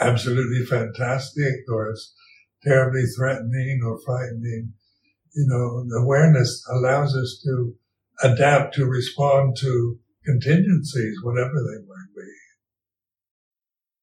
absolutely 0.00 0.64
fantastic, 0.66 1.54
or 1.68 1.90
it's 1.90 2.14
terribly 2.62 3.04
threatening 3.16 3.80
or 3.84 4.00
frightening. 4.04 4.72
You 5.34 5.46
know, 5.48 5.84
the 5.88 6.02
awareness 6.02 6.64
allows 6.70 7.16
us 7.16 7.40
to 7.44 7.74
adapt 8.22 8.74
to 8.74 8.86
respond 8.86 9.56
to 9.60 9.98
contingencies, 10.24 11.16
whatever 11.22 11.52
they 11.54 11.82
be. 11.82 12.13